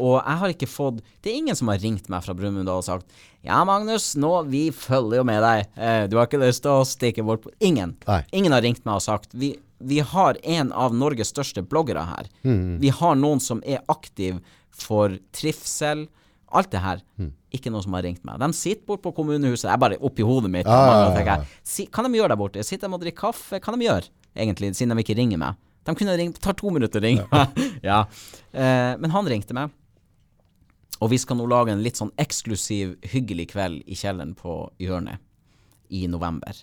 [0.00, 2.86] Og jeg har ikke fått Det er ingen som har ringt meg fra Brumunddal og
[2.86, 3.10] sagt
[3.44, 5.66] Ja, Magnus, nå, vi følger jo med deg.
[5.76, 7.96] Eh, du har ikke lyst til å stikke bort på Ingen.
[8.08, 8.22] Nei.
[8.32, 12.28] Ingen har ringt meg og sagt Vi, vi har en av Norges største bloggere her.
[12.80, 16.06] Vi har noen som er aktiv for trivsel.
[16.50, 17.00] Alt det her.
[17.54, 18.40] Ikke noen som har ringt meg.
[18.42, 19.68] De sitter bort på kommunehuset.
[19.70, 20.66] Jeg bare oppi hodet mitt.
[20.68, 21.86] Ah, ja, ja, ja.
[21.94, 22.64] kan de gjøre der borte?
[22.66, 23.60] Sitter de og drikker kaffe?
[23.62, 25.58] Kan de gjøre, egentlig, siden de ikke ringer meg?
[25.88, 27.44] De kunne ringe, tar to minutter å ringe
[27.90, 28.02] ja.
[28.52, 29.72] Eh, men han ringte meg.
[31.00, 35.22] Og vi skal nå lage en litt sånn eksklusiv, hyggelig kveld i kjelleren på hjørnet
[35.96, 36.58] i november.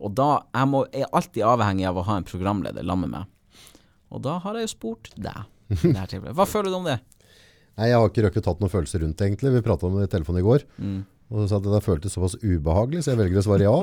[0.00, 3.18] Og da jeg må, jeg er alltid avhengig av å ha en programleder sammen med
[3.18, 3.74] meg.
[4.14, 5.44] Og da har jeg jo spurt deg.
[5.84, 6.32] det.
[6.36, 6.98] Hva føler du om det?
[7.74, 9.50] Nei, jeg har ikke røkket tatt noen følelser rundt det, egentlig.
[9.56, 10.64] Vi pratet om det i telefonen i går.
[10.78, 11.00] Mm.
[11.32, 13.76] Og du sa at det føltes såpass ubehagelig, så jeg velger å svare ja.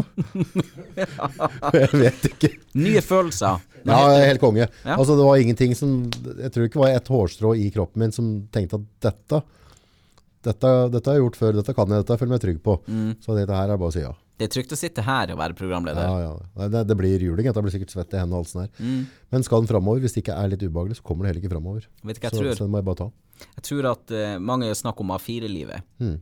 [1.81, 2.51] jeg vet ikke.
[2.77, 3.63] Nye følelser.
[3.87, 4.67] Ja, helt konge.
[4.85, 4.97] Ja.
[4.97, 8.13] Altså, det var ingenting som Jeg tror ikke det var et hårstrå i kroppen min
[8.13, 9.41] som tenkte at dette
[10.41, 12.73] dette, dette har jeg gjort før, dette kan jeg, dette føler jeg meg trygg på.
[13.21, 14.13] Så dette her er bare å si ja.
[14.41, 16.01] Det er trygt å sitte her og være programleder.
[16.01, 16.69] Ja, ja.
[16.73, 17.45] Det, det blir juling.
[17.45, 19.03] Jeg blir sikkert svett i hendene og halsen her.
[19.33, 21.53] Men skal den framover, hvis det ikke er litt ubehagelig, så kommer det heller ikke
[21.53, 21.85] framover.
[21.85, 23.09] Så, så den må jeg bare ta.
[23.45, 25.85] Jeg tror at uh, mange snakker om A4-livet.
[26.01, 26.15] Mm.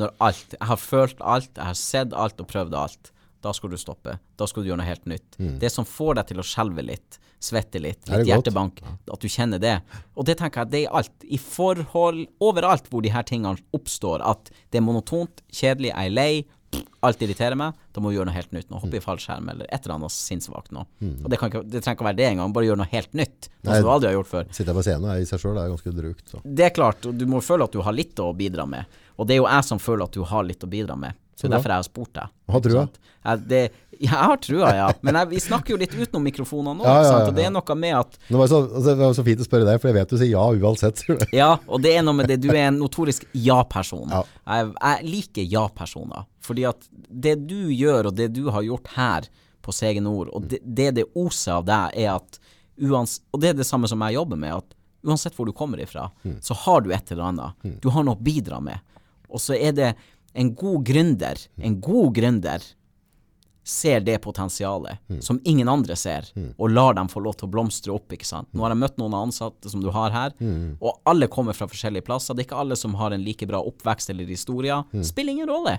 [0.00, 3.12] Når alt Jeg har følt alt, jeg har sett alt og prøvd alt.
[3.40, 4.18] Da skal du stoppe.
[4.36, 5.38] Da skal du gjøre noe helt nytt.
[5.60, 8.10] Det som får deg til å skjelve litt, svette litt, Mm.
[8.10, 9.76] Det litt hjertebank, hjertebank, at du kjenner det.
[10.12, 11.24] Og det tenker jeg, det er alt.
[11.24, 16.12] I forhold, overalt hvor de her tingene oppstår, at det er monotont, kjedelig, jeg er
[16.12, 16.44] lei,
[17.02, 18.68] alt irriterer meg, da må vi gjøre noe helt nytt.
[18.70, 18.82] Nå Mm.
[18.84, 20.84] hoppe i fallskjerm eller et eller annet sinnsvakt nå.
[21.24, 23.12] Og det, kan ikke, det trenger ikke å være det engang, bare gjøre noe helt
[23.14, 23.48] nytt.
[23.64, 24.44] Noe som du aldri har gjort før.
[24.54, 26.28] Sitte på scenen er i seg sjøl ganske drukt.
[26.30, 26.40] Så.
[26.44, 28.84] Det er klart, du må føle at du har litt å bidra med.
[29.18, 31.14] Og det er jo jeg som føler at du har litt å bidra med.
[31.40, 31.56] Så bra.
[31.56, 32.34] derfor jeg har spurt deg.
[32.54, 32.84] Har trua.
[33.20, 33.60] Jeg, det,
[34.00, 34.86] ja, jeg har trua, ja.
[35.04, 37.96] Men jeg, vi snakker jo litt utenom mikrofonene nå, Ja, og det er noe med
[37.98, 40.14] at Det var, så, altså, det var så fint å spørre deg, for jeg vet
[40.14, 41.02] du sier ja uansett.
[41.36, 42.38] Ja, og det er noe med det.
[42.40, 44.08] Du er en notorisk ja-person.
[44.08, 44.22] Ja.
[44.48, 46.24] Jeg, jeg liker ja-personer.
[46.40, 49.28] Fordi at det du gjør, og det du har gjort her
[49.60, 52.40] på Segen Nord, og det det, det oser av deg, er at
[52.80, 55.80] uans, Og det er det samme som jeg jobber med, at uansett hvor du kommer
[55.80, 56.06] ifra,
[56.40, 57.68] så har du et eller annet.
[57.84, 58.80] Du har noe å bidra med.
[59.28, 59.90] Og så er det
[60.32, 62.62] en god gründer, en god gründer,
[63.70, 66.26] ser det potensialet som ingen andre ser,
[66.56, 68.10] og lar dem få lov til å blomstre opp.
[68.12, 68.48] ikke sant?
[68.52, 70.34] Nå har jeg møtt noen ansatte som du har her,
[70.80, 72.34] og alle kommer fra forskjellige plasser.
[72.34, 74.80] Det er ikke alle som har en like bra oppvekst eller historie.
[75.06, 75.78] Spiller ingen rolle.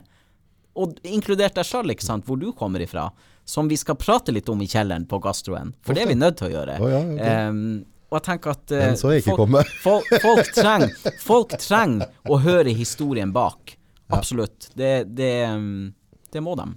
[0.80, 3.10] Og inkludert deg sjøl, ikke sant, hvor du kommer ifra.
[3.44, 6.38] Som vi skal prate litt om i kjelleren på gastroen, for det er vi nødt
[6.40, 6.78] til å gjøre.
[6.80, 7.50] Oh, ja, okay.
[7.50, 7.82] um,
[8.12, 8.72] og jeg tenker at
[9.18, 13.76] ikke folk, folk, folk, trenger, folk trenger å høre historien bak.
[14.18, 14.70] Absolutt.
[14.78, 15.94] Det, det, um,
[16.34, 16.68] det må de.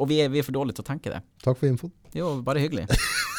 [0.00, 1.20] Og vi er, vi er for dårlige til å tenke det.
[1.44, 1.92] Takk for infoen.
[2.16, 2.86] Jo, bare hyggelig.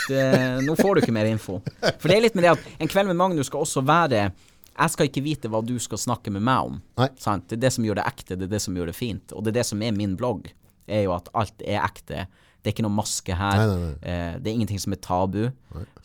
[0.09, 0.21] Det,
[0.65, 1.59] nå får du ikke mer info.
[1.81, 4.93] For det er litt med det at en kveld med Magnus skal også være Jeg
[4.93, 6.77] skal ikke vite hva du skal snakke med meg om.
[6.99, 7.09] Nei.
[7.21, 7.49] Sant?
[7.49, 9.35] Det er det som gjør det ekte, det er det som gjør det fint.
[9.35, 10.47] Og det er det som er min blogg,
[10.87, 12.25] er jo at alt er ekte.
[12.61, 13.57] Det er ikke noe maske her.
[13.59, 14.13] Nei, nei, nei.
[14.13, 15.43] Eh, det er ingenting som er tabu.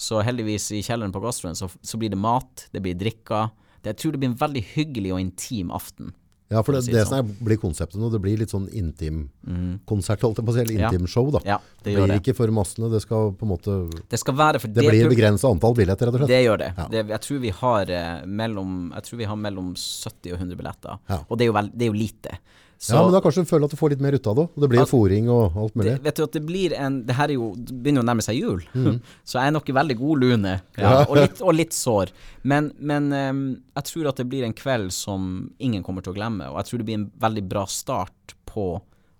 [0.00, 3.46] Så heldigvis i kjelleren på Gastroen så, så blir det mat, det blir drikka.
[3.80, 6.14] Det, jeg tror det blir en veldig hyggelig og intim aften.
[6.48, 7.08] Ja, for det, si det sånn.
[7.10, 10.60] som er, blir konseptet nå, det blir litt sånn intim-konsert, holdt jeg på å si,
[10.62, 11.40] eller intimshow, da.
[11.46, 12.18] Ja, det det gjør blir det.
[12.22, 13.76] ikke for massene, det skal på en måte,
[14.12, 16.30] Det skal være for det blir pub- begrenset antall billetter, rett og slett.
[16.34, 16.70] Det gjør det.
[16.78, 16.86] Ja.
[16.92, 20.56] det jeg, tror vi har, eh, mellom, jeg tror vi har mellom 70 og 100
[20.62, 20.98] billetter.
[21.10, 21.18] Ja.
[21.28, 22.38] Og det er, jo vel, det er jo lite.
[22.78, 24.42] Så ja, men da kanskje du føler at du får litt mer ut av det,
[24.52, 25.94] og det blir jo fòring og alt mulig.
[25.94, 28.36] det, vet du at det blir en Det her er jo begynner å nærme seg
[28.36, 28.98] jul, Mm.
[29.28, 30.52] så jeg er nok i veldig god lune.
[30.76, 32.12] Ja, og, litt, og litt sår.
[32.44, 33.40] Men, men um,
[33.78, 36.68] jeg tror at det blir en kveld som ingen kommer til å glemme, og jeg
[36.68, 38.66] tror det blir en veldig bra start på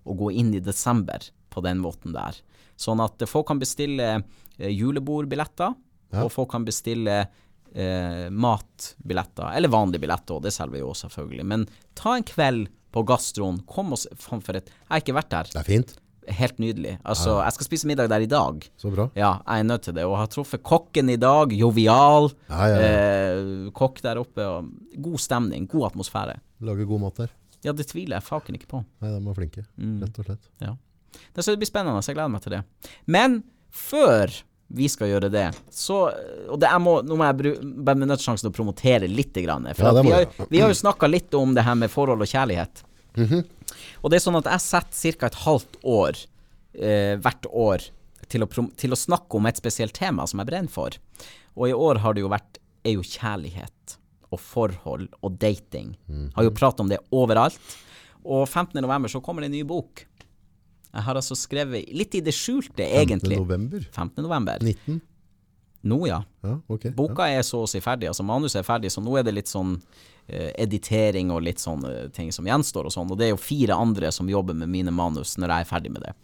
[0.07, 2.37] å gå inn i desember på den måten der.
[2.77, 4.21] Sånn at folk kan bestille
[4.61, 7.15] julebordbilletter, julebordbilletter, og folk kan bestille
[7.73, 11.45] eh, matbilletter, eller vanlige billetter, og det selger vi jo selvfølgelig.
[11.49, 11.65] Men
[11.97, 15.31] ta en kveld på gastroen, kom og se Faen for et Jeg har ikke vært
[15.33, 15.53] der.
[15.53, 15.95] Det er fint.
[16.27, 16.97] Helt nydelig.
[17.07, 18.65] Altså, jeg skal spise middag der i dag.
[18.81, 19.05] Så bra.
[19.15, 20.03] Ja, jeg er nødt til det.
[20.03, 21.53] Og har truffet kokken i dag.
[21.55, 22.27] Jovial.
[22.49, 22.89] Ja, ja, ja.
[23.37, 24.47] Eh, kokk der oppe.
[24.99, 25.69] God stemning.
[25.71, 26.35] God atmosfære.
[26.67, 27.31] Lager god mat der.
[27.63, 28.83] Ja, det tviler jeg faken ikke på.
[29.01, 30.01] Nei, de er flinke, Mm.
[30.03, 30.43] rett og slett.
[30.61, 30.75] Ja.
[31.33, 32.63] Det, så det blir spennende, så jeg gleder meg til det.
[33.07, 33.39] Men
[33.71, 34.35] før
[34.67, 36.11] vi skal gjøre det, så
[36.51, 39.31] Og det, må, nå må jeg bruke sjansen til å promotere litt.
[39.33, 42.21] Grann, for Ja, vi, har, vi har jo snakka litt om det her med forhold
[42.21, 42.83] og kjærlighet.
[43.17, 43.43] Mhm.
[44.01, 45.27] Og det er sånn at jeg setter ca.
[45.27, 46.19] et halvt år
[46.77, 47.87] eh, hvert år
[48.31, 50.95] til å, til å snakke om et spesielt tema som jeg brenner for.
[51.57, 53.97] Og i år har det jo vært er jo kjærlighet
[54.31, 55.95] og forhold og dating.
[56.35, 57.59] Har jo pratet om det overalt.
[58.27, 58.79] Og 15.
[58.83, 60.03] november så kommer det en ny bok.
[60.91, 62.95] Jeg har altså skrevet litt i det skjulte, 5.
[63.03, 63.37] egentlig.
[63.39, 63.83] november.
[63.91, 64.23] 15.
[64.23, 64.63] november.
[64.63, 65.01] 19.
[65.87, 66.19] Nå, ja.
[66.43, 69.25] Ja, okay, Boka er så å si ferdig, altså manuset er ferdig, så nå er
[69.27, 69.75] det litt sånn
[70.27, 73.11] eh, editering og litt sånne ting som gjenstår og sånn.
[73.13, 75.93] Og det er jo fire andre som jobber med mine manus når jeg er ferdig
[75.95, 76.15] med det.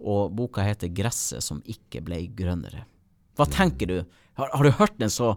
[0.00, 2.86] Og boka heter 'Gresset som ikke ble grønnere'.
[3.36, 3.98] Hva tenker du?
[4.38, 5.34] Har, har du hørt en så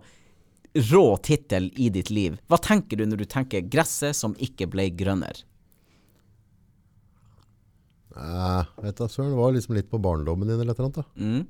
[0.74, 2.38] rå tittel i ditt liv?
[2.49, 5.43] Hva tenker du når du tenker 'Gresset som ikke ble grønnere'?
[8.13, 11.03] Nei, vet du, Søren, det var liksom litt på barndommen din eller da.
[11.17, 11.47] Mm.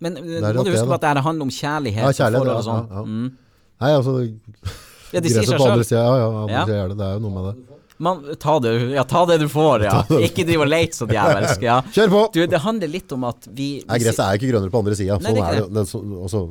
[0.00, 2.46] Men eh, er må du huske på at det her handler om kjærlighet, Ja, kjærlighet,
[2.46, 2.84] og ja, sånn.
[2.88, 3.02] ja, ja.
[3.08, 3.32] Mm.
[3.78, 4.14] Nei, altså,
[5.14, 5.88] Ja, de sier gresset seg på andre sjøl.
[5.88, 6.64] siden, ja, ja, Ja.
[6.68, 7.76] det, det er jo noe med det.
[7.98, 9.96] Man, ta det, ja, ta det du får, ja.
[10.28, 11.64] Ikke driv og leit så djevelsk.
[11.66, 11.80] Ja.
[11.96, 12.20] Kjør på!
[12.36, 14.94] Du, det handler litt om at vi, vi Nei, gresset er ikke grønnere på andre
[15.00, 15.24] siden.
[15.24, 15.64] Sånn er det.
[15.74, 16.42] det er så, også,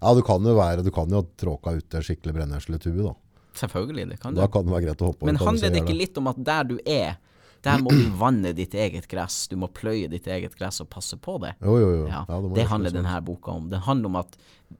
[0.00, 3.14] ja, du kan jo være, du kan jo ha tråka ut en skikkelig brennesletue da.
[3.58, 4.40] Selvfølgelig, det kan du.
[4.42, 5.30] Da kan det være greit å hoppe over.
[5.32, 7.14] Men handler det ikke litt om at der du er,
[7.64, 11.16] der må du vanne ditt eget gress, du må pløye ditt eget gress og passe
[11.16, 11.54] på det?
[11.62, 12.06] Jo, jo, jo.
[12.10, 13.68] Ja, det det handler denne boka om.
[13.70, 14.36] Det handler om at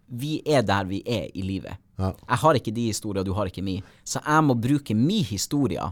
[0.09, 1.77] vi er der vi er i livet.
[1.99, 2.13] Ja.
[2.29, 3.81] Jeg har ikke de historier, du har ikke mi.
[4.05, 5.91] Så jeg må bruke mi historie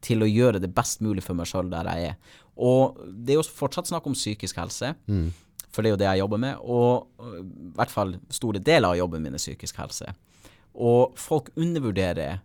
[0.00, 2.14] til å gjøre det best mulig for meg sjøl der jeg er.
[2.56, 5.32] Og det er jo fortsatt snakk om psykisk helse, Mm.
[5.72, 6.56] for det er jo det jeg jobber med.
[6.62, 10.06] Og øh, i hvert fall store deler av jobben min er psykisk helse.
[10.74, 12.38] Og folk undervurderer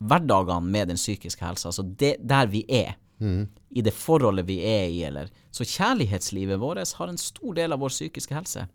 [0.00, 2.94] hverdagene med den psykiske helsa, altså det, der vi er.
[3.20, 7.80] I det forholdet vi er i, eller Så kjærlighetslivet vårt har en stor del av
[7.80, 8.66] vår psykiske helse.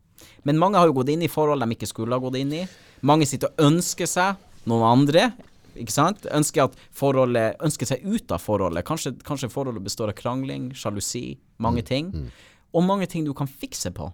[0.43, 2.63] Men mange har jo gått inn i forhold de ikke skulle ha gått inn i.
[3.01, 4.35] Mange sitter og ønsker seg
[4.69, 5.29] noen andre.
[5.75, 6.25] Ikke sant?
[6.31, 6.71] Ønsker,
[7.03, 8.85] ønsker seg ut av forholdet.
[8.87, 12.11] Kanskje, kanskje forholdet består av krangling, sjalusi, mange ting.
[12.75, 14.11] Og mange ting du kan fikse på.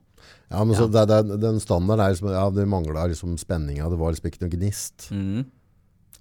[0.52, 3.98] Ja, men så det, det, den standarden er liksom, ja, det mangla liksom spenninga, det
[3.98, 5.10] var liksom ikke noe gnist.
[5.14, 5.50] Mhm.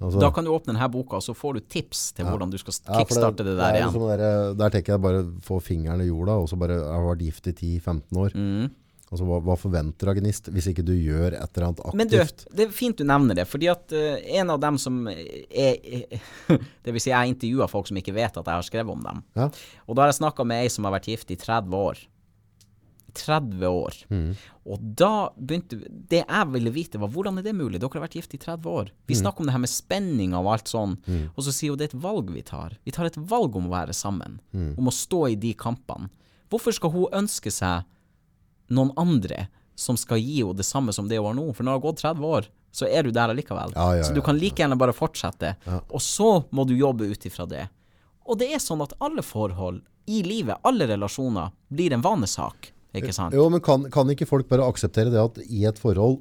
[0.00, 2.56] Altså, Da kan du åpne denne boka, og så får du tips til hvordan du
[2.60, 3.90] skal ja, det, kickstarte det, der er igjen.
[3.92, 7.08] liksom der, der tenker jeg bare få fingeren i jorda, og så bare, jeg har
[7.10, 8.36] vært gift i 10-15 år.
[8.36, 8.70] Mm.
[9.10, 11.98] Altså, hva, hva forventer du av gnist, hvis ikke du gjør et eller annet aktivt?
[11.98, 15.02] Men du, det er fint du nevner det, fordi at uh, en av dem som
[15.10, 16.06] er
[16.84, 19.20] Det vil si, jeg intervjuer folk som ikke vet at jeg har skrevet om dem.
[19.36, 19.50] Ja.
[19.84, 22.04] Og da har jeg snakka med ei som har vært gift i 30 år.
[23.14, 23.94] 30 år.
[24.10, 24.36] Mm.
[24.66, 27.80] Og da begynte Det jeg ville vite, var hvordan er det mulig?
[27.80, 28.90] Dere har vært gift i 30 år.
[29.06, 29.20] Vi Mm.
[29.22, 30.98] snakker om det her med spenning og alt sånn,
[31.36, 32.76] og så sier hun det er et valg vi tar.
[32.84, 34.40] Vi tar et valg om å være sammen.
[34.54, 34.78] Mm.
[34.78, 36.10] Om å stå i de kampene.
[36.50, 37.84] Hvorfor skal hun ønske seg
[38.70, 41.54] noen andre som skal gi henne det samme som det hun har nå?
[41.54, 43.72] For når det har gått 30 år, så er du der allikevel.
[43.74, 45.56] Ja, ja, så du kan like gjerne bare fortsette.
[45.90, 47.68] Og så må du jobbe ut ifra det.
[48.26, 52.70] Og det er sånn at alle forhold i livet, alle relasjoner, blir en vanesak.
[52.96, 53.34] Ikke sant?
[53.36, 56.20] Jo, men kan, kan ikke folk bare akseptere det at i et forhold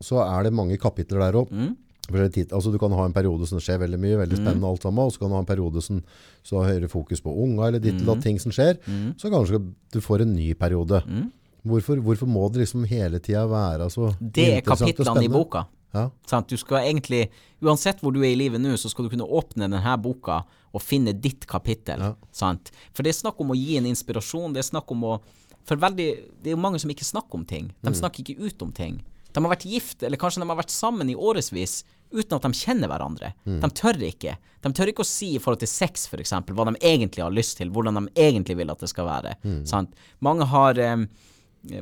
[0.00, 1.52] så er det mange kapitler der òg?
[1.52, 1.76] Mm.
[2.08, 5.12] Altså, du kan ha en periode som skjer veldig mye, veldig spennende alt sammen, og
[5.12, 5.98] så kan du ha en periode som
[6.46, 8.00] så har høyere fokus på unga, eller ditt Mm.
[8.00, 8.22] eller mm.
[8.22, 8.78] ting som skjer.
[9.20, 9.60] Så kanskje
[9.92, 11.02] du får en ny periode.
[11.04, 11.26] Mm.
[11.68, 15.66] Hvorfor, hvorfor må det liksom hele tida være så Det er kapitlene i boka.
[15.92, 16.10] Ja.
[16.26, 16.48] Sant?
[16.48, 17.28] Du skal egentlig,
[17.64, 20.42] uansett hvor du er i livet nå, så skal du kunne åpne denne boka
[20.72, 22.00] og finne ditt kapittel.
[22.00, 22.14] Ja.
[22.32, 22.72] Sant?
[22.92, 24.52] For det er snakk om å gi en inspirasjon.
[24.52, 25.20] Det er snakk om å
[25.66, 26.08] For veldig,
[26.42, 27.72] det er jo mange som ikke snakker om ting.
[27.82, 29.00] De snakker ikke ut om ting.
[29.32, 32.52] De har vært gift, eller kanskje de har vært sammen i årevis uten at de
[32.56, 33.34] kjenner hverandre.
[33.44, 34.36] De tør ikke.
[34.64, 37.58] De tør ikke å si i forhold til sex, f.eks., hva de egentlig har lyst
[37.58, 39.34] til, hvordan de egentlig vil at det skal være.
[39.68, 39.92] Sant?
[40.24, 41.04] Mange har eh,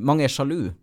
[0.01, 0.73] Mange er sjalu.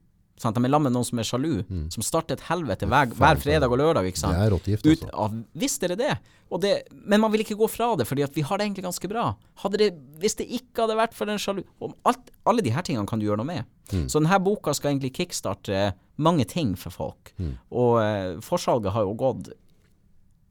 [0.44, 0.58] Sant?
[0.58, 1.50] De er sammen med noen som er sjalu,
[1.94, 4.08] som starter et helvete hver, hver fredag og lørdag.
[4.10, 4.36] Ikke sant?
[4.36, 5.24] Det er råttgift, Ut, altså.
[5.42, 6.14] ja, visst er det det.
[6.62, 6.74] Det.
[7.10, 9.24] Men man vil ikke gå fra det, fordi vi har det egentlig ganske bra.
[9.74, 9.88] Det,
[10.22, 11.64] hvis det ikke hadde vært for den sjalu
[12.06, 13.66] alt, Alle de her tingene kan du gjøre noe med.
[13.90, 14.06] Mm.
[14.06, 15.88] Så denne boka skal egentlig kickstarte
[16.22, 17.32] mange ting for folk.
[17.42, 17.56] Mm.
[17.74, 19.50] Og eh, forsalget har jo gått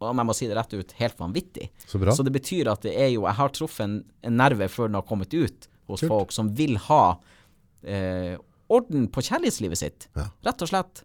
[0.04, 1.70] om jeg må si det rett ut, helt vanvittig.
[1.88, 2.12] Så bra.
[2.12, 3.94] Så det betyr at det er jo Jeg har truffet en,
[4.28, 6.10] en nerve før den har kommet ut hos Kult.
[6.12, 7.04] folk som vil ha
[7.84, 8.36] eh,
[8.78, 10.08] orden på kjærlighetslivet sitt.
[10.18, 10.28] Ja.
[10.48, 11.04] Rett og slett.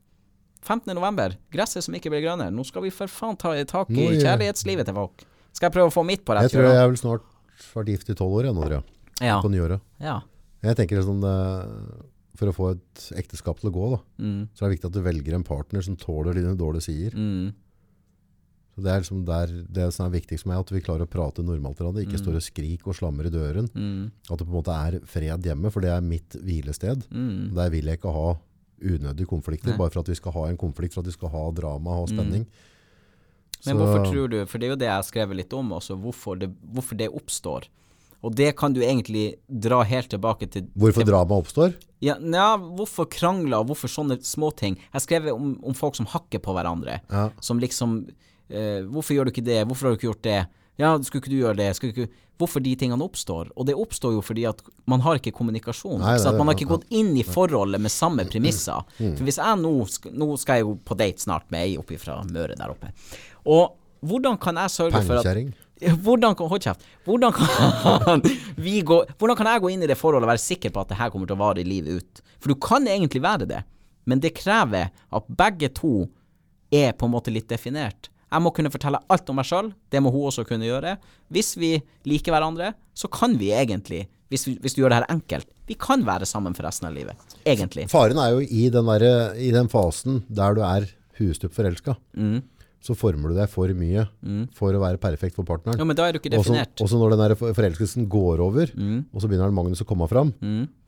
[0.66, 0.90] 15.
[0.96, 2.50] november, gresset som ikke blir grønnere.
[2.52, 5.22] Nå skal vi for faen ta tak i kjærlighetslivet til folk.
[5.54, 6.74] Skal jeg prøve å få mitt på Jeg rett tror kjøl?
[6.74, 7.28] jeg er vel snart
[7.74, 8.84] vært gift i tolv år, jeg nå, tror jeg.
[9.28, 9.38] Ja.
[9.42, 9.80] På nyåret.
[10.02, 10.20] ja.
[10.66, 11.36] Jeg tenker liksom det,
[12.38, 14.94] For å få et ekteskap til å gå, da, Mm, så er det viktig at
[14.94, 17.14] du velger en partner som tåler dine dårlige sider.
[17.16, 17.52] mm,
[18.78, 21.42] Det er liksom der, det som er viktigst for meg, at vi klarer å prate
[21.44, 22.04] normalt hverandre.
[22.06, 23.68] Ikke står og skrik og slammer i døren.
[23.74, 27.06] mm, At det på en måte er fred hjemme, for det er mitt hvilested.
[27.10, 27.54] mm.
[27.54, 28.36] Der vil jeg ikke ha
[28.78, 31.50] unødige konflikter, bare for at vi skal ha en konflikt, for at vi skal ha
[31.50, 32.46] drama og spenning.
[33.66, 35.70] Men Så- hvorfor tror du, for det er jo det jeg har skrevet litt om
[35.72, 37.64] også, hvorfor det, hvorfor det oppstår.
[38.22, 41.74] Og det kan du egentlig dra helt tilbake til Hvorfor drama oppstår?
[42.00, 44.76] Ja, ja, hvorfor krangler, og hvorfor sånne småting.
[44.92, 47.00] Jeg skrev om, om folk som hakker på hverandre.
[47.10, 47.30] Ja.
[47.40, 48.08] Som liksom
[48.50, 49.60] eh, Hvorfor gjør du ikke det?
[49.66, 50.40] Hvorfor har du ikke gjort det?
[50.78, 51.70] Ja, skulle ikke du gjøre det?
[51.82, 52.08] Ikke...
[52.38, 53.50] Hvorfor de tingene oppstår?
[53.58, 55.98] Og det oppstår jo fordi at man har ikke kommunikasjon.
[55.98, 58.86] Nei, ikke Man har ikke gått inn i forholdet med samme premisser.
[59.00, 59.72] For hvis jeg nå
[60.14, 62.92] Nå skal jeg jo på date snart med ei oppi fra Møre der oppe.
[63.50, 63.74] Og
[64.06, 66.84] hvordan kan jeg sørge for at hvordan kan, hold kjeft.
[67.06, 68.22] Hvordan kan,
[68.64, 70.92] vi gå, hvordan kan jeg gå inn i det forholdet og være sikker på at
[70.92, 72.22] det her kommer til å vare i livet ut?
[72.38, 73.60] For du kan egentlig være det,
[74.08, 76.08] men det krever at begge to
[76.74, 78.10] er på en måte litt definert.
[78.28, 80.96] Jeg må kunne fortelle alt om meg sjøl, det må hun også kunne gjøre.
[81.32, 81.76] Hvis vi
[82.08, 85.76] liker hverandre, så kan vi egentlig, hvis, vi, hvis du gjør det her enkelt, vi
[85.80, 87.16] kan være sammen for resten av livet.
[87.48, 87.88] Egentlig.
[87.92, 90.88] Faren er jo i den, der, i den fasen der du er
[91.20, 91.96] hustupt forelska.
[92.16, 92.42] Mm.
[92.80, 94.04] Så former du deg for mye
[94.54, 95.74] for å være perfekt for partneren.
[95.76, 95.82] Mm.
[95.82, 96.70] Ja, men da er du ikke definert.
[96.78, 100.30] Også, også når den der forelskelsen går over, og så begynner Magnus å komme fram,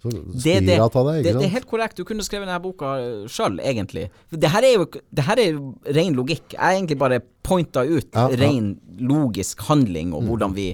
[0.00, 1.98] så Det, styrer det, av deg, det, det er helt korrekt.
[1.98, 2.92] Du kunne skrevet denne boka
[3.28, 4.06] sjøl, egentlig.
[4.30, 5.58] Det her er jo det her er
[5.98, 6.54] ren logikk.
[6.54, 8.38] Jeg har egentlig bare pointa ut Ja, ja.
[8.38, 8.70] ren
[9.00, 10.70] logisk handling og hvordan vi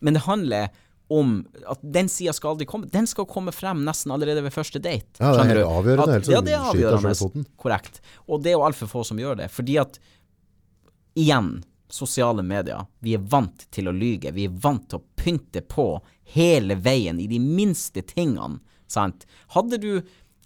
[0.00, 0.68] Men det handler
[1.10, 2.86] om at den sida skal aldri komme.
[2.92, 5.08] Den skal komme frem nesten allerede ved første date.
[5.18, 7.44] Ja, det er helt avgjørende, At- ja, det er avgjørende.
[7.56, 8.00] Korrekt.
[8.28, 9.50] Og det er jo altfor få som gjør det.
[9.50, 9.98] Fordi at
[11.18, 11.58] igjen,
[11.90, 12.86] sosiale medier.
[13.00, 14.32] Vi er vant til å lyge.
[14.36, 15.90] Vi er vant til å pynte på
[16.34, 18.60] hele veien i de minste tingene.
[18.88, 19.26] Sant?
[19.56, 19.92] Hadde du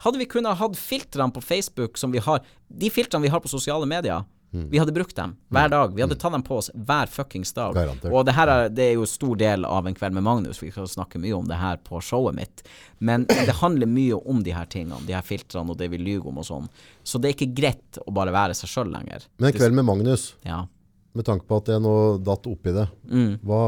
[0.02, 3.50] Hadde vi kunnet hatt filtrene på Facebook som vi har De filtrene vi har på
[3.52, 4.24] sosiale medier.
[4.52, 5.94] Vi hadde brukt dem hver dag.
[5.96, 7.72] Vi hadde tatt dem på oss hver fuckings dag.
[7.74, 8.12] Garantert.
[8.12, 10.60] Og det her er, det er jo stor del av En kveld med Magnus.
[10.62, 12.62] Vi skal snakke mye om det her på showet mitt.
[13.00, 16.28] Men det handler mye om de her tingene, de her filtrene og det vi lyver
[16.28, 16.68] om og sånn.
[17.02, 19.24] Så det er ikke greit å bare være seg sjøl lenger.
[19.38, 20.66] Men en kveld med Magnus, Ja.
[21.14, 23.38] med tanke på at jeg nå datt oppi det, Mm.
[23.44, 23.62] hva,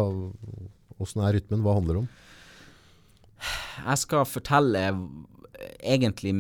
[0.99, 1.61] hvordan er rytmen?
[1.65, 2.09] Hva handler det om?
[3.85, 4.85] Jeg skal fortelle
[5.83, 6.35] egentlig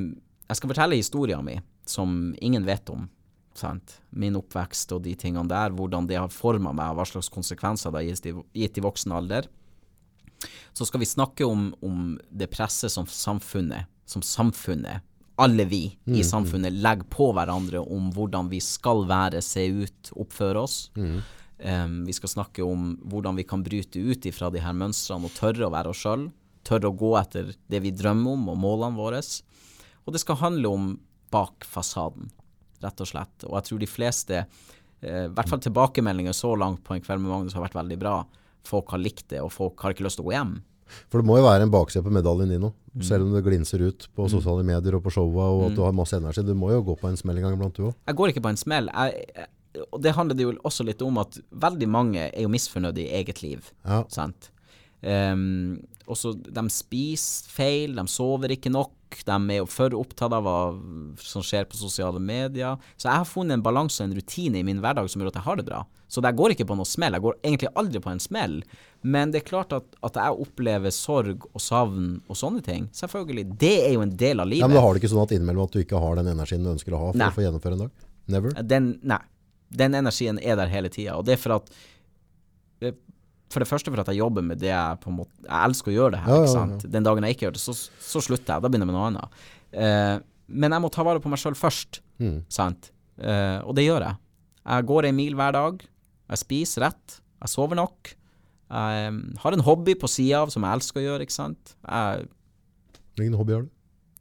[0.49, 3.09] Jeg skal fortelle historien min, som ingen vet om.
[3.55, 3.98] Sant?
[4.11, 7.94] Min oppvekst og de tingene der, hvordan det har forma meg, og hva slags konsekvenser
[7.94, 9.48] det har gitt i, voksen alder.
[10.74, 15.07] Så skal vi snakke om, om det presset som samfunnet, som samfunnet,
[15.40, 20.61] alle vi i samfunnet, legger på hverandre om hvordan vi skal være, se ut, oppføre
[20.62, 20.76] oss.
[21.59, 25.34] Em, vi skal snakke om hvordan vi kan bryte ut ifra de her mønstrene og
[25.38, 26.28] tørre å være oss sjøl.
[26.66, 29.22] Tørre å gå etter det vi drømmer om og målene våre.
[30.05, 30.88] Og det skal handle om
[31.34, 32.30] bak fasaden,
[32.85, 33.47] rett og slett.
[33.49, 34.45] Og jeg tror de fleste,
[35.01, 37.99] eh, i hvert fall tilbakemeldinger så langt på En kveld med Magnus har vært veldig
[38.01, 38.18] bra.
[38.64, 40.55] Folk har likt det, og folk har ikke lyst til å gå hjem.
[41.09, 42.70] For det må jo være en bakside på medaljen din nå.
[42.95, 43.03] Mm.
[43.09, 45.97] Selv om det glinser ut på sosiale medier og på showa, og at du har
[45.97, 46.45] masse energi.
[46.47, 47.95] Du må jo gå på en smell en gang iblant, du òg.
[48.07, 48.91] Jeg går ikke på en smell.
[48.93, 49.49] Jeg,
[49.89, 53.11] og det handler det jo også litt om at veldig mange er jo misfornøyde i
[53.18, 53.72] eget liv.
[53.82, 54.05] Ja.
[54.12, 54.53] Sant?
[55.05, 58.92] Um, også, de spiser feil, de sover ikke nok,
[59.24, 60.59] de er jo for opptatt av hva
[61.22, 62.80] som skjer på sosiale medier.
[62.96, 65.38] Så jeg har funnet en balanse og en rutine i min hverdag som gjør at
[65.38, 65.84] jeg har det bra.
[66.11, 67.14] Så jeg går ikke på noe smell.
[67.16, 68.57] Jeg går egentlig aldri på en smell.
[69.07, 72.88] Men det er klart at, at jeg opplever sorg og savn og sånne ting.
[72.96, 73.46] Selvfølgelig.
[73.61, 74.64] Det er jo en del av livet.
[74.64, 76.66] Ja, men da har du ikke sånn at innimellom at du ikke har den energien
[76.66, 77.30] du ønsker å ha for Nei.
[77.30, 78.05] å få gjennomføre en dag?
[78.34, 78.55] Never?
[78.74, 79.20] Den, nei.
[79.74, 81.18] Den energien er der hele tida.
[81.18, 81.70] Og det er for at
[83.55, 85.92] For det første for at jeg jobber med det jeg på en måte Jeg elsker
[85.92, 86.34] å gjøre det her.
[86.34, 86.90] Ja, ja?
[86.96, 88.64] Den dagen jeg ikke gjør det, så, så slutter jeg.
[88.64, 89.44] Da begynner jeg med noe annet.
[89.74, 90.16] Uh,
[90.50, 92.02] men jeg må ta vare på meg sjøl først.
[92.22, 92.40] Mm.
[92.52, 92.90] Sant?
[93.20, 94.20] Uh, og det gjør jeg.
[94.64, 95.86] Jeg går en mil hver dag.
[96.32, 97.18] Jeg spiser rett.
[97.44, 98.14] Jeg sover nok.
[98.74, 101.74] Jeg eh, har en hobby på sida av som jeg elsker å gjøre, ikke sant.
[101.84, 102.24] Jeg
[103.14, 103.68] Hvilken hobby har du?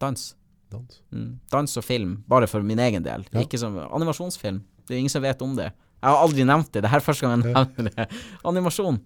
[0.03, 0.35] dans.
[0.73, 0.99] Dans.
[1.13, 1.39] Mm.
[1.51, 3.23] Dans og film, bare for min egen del.
[3.31, 3.45] Ja.
[3.45, 4.59] Ikke som animasjonsfilm.
[4.83, 5.69] Det er ingen som vet om det.
[6.03, 6.83] Jeg har aldri nevnt det.
[6.83, 8.07] Det er første gang jeg nevner det.
[8.49, 8.99] Animasjon.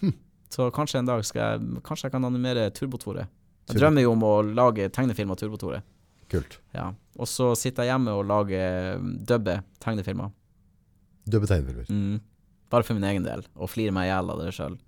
[0.00, 0.14] Hm.
[0.48, 3.26] Så kanskje en dag skal jeg Kanskje jeg kan animere Turbotore.
[3.68, 5.82] Jeg Jeg drømmer jo om å lage tegnefilm av Turbo-Tore.
[6.32, 6.58] Kult.
[6.72, 6.86] Ja.
[7.20, 8.96] Og så sitter jeg hjemme og lager
[9.28, 10.30] dubbe tegnefilmer.
[11.28, 11.88] Dubbe tegnefilmer.
[11.92, 12.20] Mm.
[12.72, 13.44] Bare for min egen del.
[13.56, 14.78] Og flirer meg i hjel av det sjøl.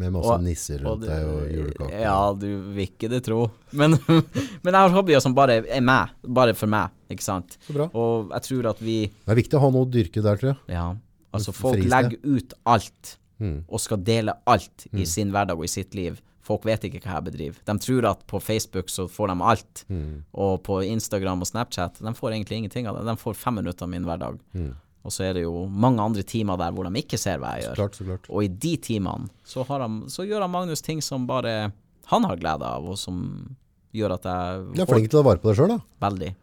[0.00, 2.00] Med masse Og- nisser rundt deg og julekaker.
[2.00, 3.50] Ja, du vil ikke det tro.
[3.76, 6.14] Men, men jeg har hobbyer som bare er meg.
[6.24, 7.58] Bare for meg, ikke sant.
[7.66, 7.90] Så bra.
[7.92, 10.52] Og jeg tror at vi Det er viktig å ha noe å dyrke der, tror
[10.54, 10.58] jeg.
[10.78, 10.86] Ja.
[11.34, 13.64] Altså, folk legger ut alt, Mm.
[13.68, 16.20] og skal dele alt i sin hverdag og i sitt liv.
[16.42, 17.56] Folk vet ikke hva jeg bedriver.
[17.64, 20.22] De tror at på Facebook så får de alt, Mm.
[20.34, 23.04] og på Instagram og Snapchat De får egentlig ingenting av det.
[23.06, 24.38] De får fem minutter av min hverdag.
[24.54, 24.74] Mm.
[25.04, 27.64] Og så er det jo mange andre timer der hvor de ikke ser hva jeg
[27.64, 27.76] Så gjør.
[27.76, 28.26] klart, så klart.
[28.28, 31.72] Og i de timene så, har han, så gjør han Magnus ting som bare
[32.06, 33.56] han har glede av, og som
[33.94, 35.78] gjør at jeg Du er flink til å ta vare på deg sjøl, da.
[36.08, 36.34] Veldig.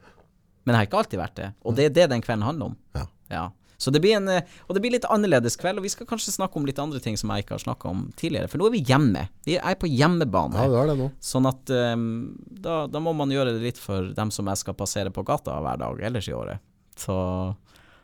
[0.66, 1.54] Men jeg har ikke alltid vært det.
[1.66, 2.78] Og det er det den kvelden handler om.
[2.96, 3.06] Ja.
[3.30, 3.50] Ja.
[3.78, 6.34] Så det blir en eh, Og det blir litt annerledes kveld, og vi skal kanskje
[6.34, 8.50] snakke om litt andre ting som jeg ikke har snakka om tidligere.
[8.50, 9.28] For nå er vi hjemme.
[9.46, 10.58] Vi er på hjemmebane.
[10.58, 11.12] Ja, det er det nå.
[11.22, 12.08] Sånn at um,
[12.50, 15.60] da, da må man gjøre det litt for dem som jeg skal passere på gata
[15.62, 16.64] hver dag ellers i året.
[16.98, 17.14] Så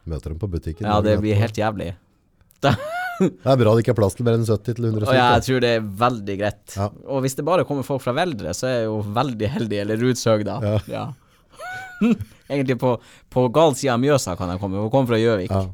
[0.06, 0.86] Møter dem på butikken.
[0.86, 1.94] ja, det blir helt jævlig.
[3.20, 5.18] Det er bra det ikke er plass til mer enn 70 til 100 stykker.
[5.18, 6.64] Ja, jeg tror det er veldig greit.
[6.76, 6.88] Ja.
[7.14, 10.02] Og hvis det bare kommer folk fra Veldre, så er jeg jo veldig heldig, eller
[10.02, 10.56] Rudshøg, da.
[10.90, 11.04] Ja.
[12.52, 12.96] Egentlig på,
[13.34, 14.82] på gal side av Mjøsa kan jeg komme.
[14.84, 15.52] Hun kommer fra Gjøvik.
[15.54, 15.66] Ja,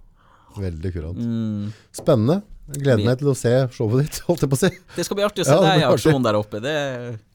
[0.60, 1.20] veldig kurant.
[1.20, 1.70] Mm.
[1.96, 2.42] Spennende.
[2.70, 4.70] Gleder meg til å se showet ditt, holdt jeg på å si.
[4.94, 6.60] Det skal bli artig å se Ja, deg i aksjon der oppe.
[6.62, 6.74] Det,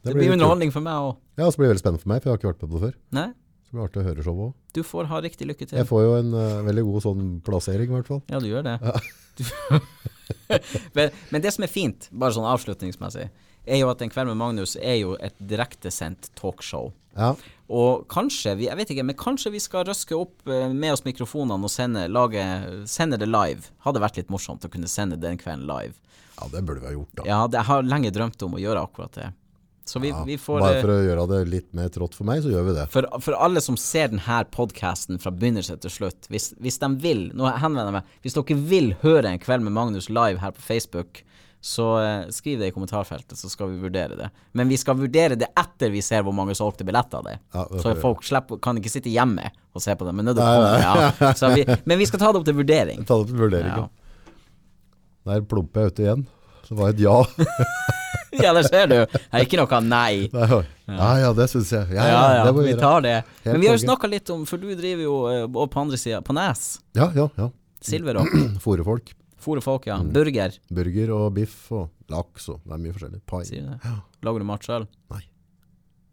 [0.04, 1.16] det, blir blir underholdning for meg òg.
[1.40, 2.76] Ja, så blir det veldig spennende for meg, for jeg har ikke vært med på
[2.78, 2.94] det før.
[3.18, 3.26] Nei,
[3.66, 4.52] Så det artig å høre showet òg.
[4.78, 5.78] du får ha riktig lykke til.
[5.80, 8.22] Jeg får jo en uh, veldig god sånn plassering, i hvert fall.
[8.30, 8.76] Ja, du gjør det.
[8.78, 9.80] Ja.
[11.00, 13.26] men, men det som er fint, bare sånn avslutningsmessig,
[13.64, 16.92] er jo at En kveld med Magnus er jo et direktesendt talkshow.
[17.16, 17.34] Ja.
[17.74, 21.04] Og kanskje, vi, jeg vet ikke, men kanskje vi skal røske opp eh, med oss
[21.06, 22.42] mikrofonene og sende, lage,
[22.90, 23.70] sende det live.
[23.86, 25.96] Hadde vært litt morsomt å kunne sende den kvelden live.
[26.34, 27.26] ja, det burde vi ha gjort, da.
[27.30, 29.30] Ja, det, jeg har lenge drømt om å gjøre akkurat det.
[29.84, 32.40] Så vi, vi får Bare eh, for å gjøre det litt mer trått for meg,
[32.44, 32.86] så gjør vi det.
[32.92, 37.26] for, for alle som ser denne podkasten fra begynnelse til slutt, hvis, hvis de vil
[37.36, 40.64] Nå henvender jeg meg Hvis dere vil høre En kveld med Magnus live her på
[40.64, 41.20] Facebook,
[41.64, 44.26] så eh, skriv det i kommentarfeltet, så skal vi vurdere det.
[44.52, 47.40] Men vi skal vurdere det etter vi ser hvor mange solgte billetter det er.
[47.56, 50.12] Ja, det så folk slipper, kan ikke sitte hjemme og se på det.
[50.12, 51.30] Men, nødt til å komme, ja.
[51.40, 53.00] så vi, men vi skal ta det opp til vurdering.
[53.08, 53.72] Ta det til vurdering.
[53.72, 53.86] Ja.
[55.30, 56.28] Der plumper jeg ute igjen.
[56.68, 57.16] Det var et ja.
[58.44, 58.96] ja, der ser du.
[59.08, 60.12] Det er ikke noe nei.
[60.84, 61.96] Ja, ja, det syns jeg.
[61.96, 62.84] Ja, Ja, ja, det må vi gjøre.
[62.84, 63.16] tar det.
[63.46, 65.96] Helt Men vi har jo snakka litt om, for du driver jo eh, på andre
[65.96, 66.74] sida, på Nes.
[66.92, 67.48] Ja, ja, ja.
[67.80, 68.28] Silverrock.
[69.44, 69.58] Fôrefolk.
[69.60, 70.06] og folk, Mm.
[70.08, 70.12] ja.
[70.16, 70.58] Burger.
[70.72, 73.20] Burger og biff og laks og det er mye forskjellig.
[73.26, 73.42] Pai.
[73.44, 73.94] Sier du det?
[74.24, 74.86] Lager du mat sjøl?
[75.12, 75.22] Nei.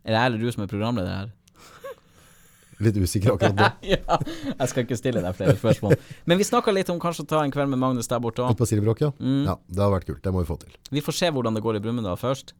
[0.03, 1.31] Er det jeg eller du som er programleder her?
[2.81, 3.67] Litt usikker akkurat nå.
[3.93, 4.17] ja,
[4.57, 5.93] jeg skal ikke stille deg flere spørsmål.
[6.25, 8.55] Men vi snakka litt om kanskje å ta en kveld med Magnus der borte òg.
[8.57, 9.11] På Silverrock, ja.
[9.21, 9.43] Mm.
[9.45, 10.21] Ja, det har vært kult.
[10.25, 10.73] Det må vi få til.
[10.89, 12.55] Vi får se hvordan det går i Brumunddal først.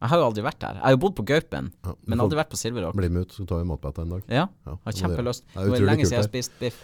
[0.00, 0.78] Jeg har jo aldri vært der.
[0.78, 2.94] Jeg har jo bodd på Gaupen, Ja, men aldri vært på Silverrock.
[2.96, 4.22] Bli med ut, så tar vi matbata en dag.
[4.30, 5.42] Ja, Ja, har det kjempelyst.
[5.44, 5.52] gjøre.
[5.52, 6.78] Det er Nå er det er lenge siden jeg har spist biff.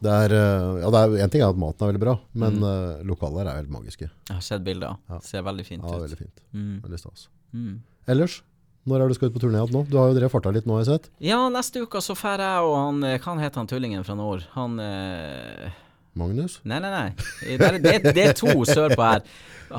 [0.00, 2.58] Det er, eh, ja, det er en ting er at maten er veldig bra, men
[2.60, 2.62] Mm.
[2.62, 4.06] uh, lokaler er helt magiske.
[4.28, 4.96] Jeg har sett bilder.
[5.10, 5.18] Ja.
[5.20, 6.02] Ser veldig fint Ja, ut.
[6.06, 6.40] veldig fint.
[6.54, 6.80] Mm.
[6.84, 7.28] Veldig stas.
[7.52, 7.80] Mm.
[8.06, 8.42] Ellers,
[8.86, 9.82] når er du skal ut på turné igjen nå?
[9.90, 11.10] Du har jo drevet farta litt nå, har jeg sett.
[11.20, 14.46] Ja, neste uke så drar jeg og han eh, Hva heter han tullingen fra nord?
[14.54, 15.70] Han eh,
[16.14, 16.60] Magnus?
[16.64, 17.56] Nei, nei, nei.
[17.58, 19.22] Det er, det, det er to sørpå her.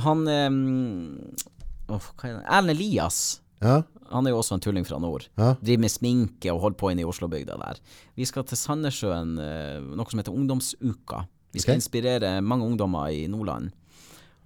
[0.06, 2.42] Han eh, oh, er?
[2.46, 3.40] Erlend Elias.
[3.64, 3.82] Ja?
[4.12, 5.28] Han er jo også en tulling fra nord.
[5.38, 5.54] Ja?
[5.62, 7.82] Driver med sminke og holder på inne i Oslobygda der.
[8.18, 11.26] Vi skal til Sandnessjøen, eh, noe som heter Ungdomsuka.
[11.54, 11.82] Vi skal okay.
[11.82, 13.72] inspirere mange ungdommer i Nordland.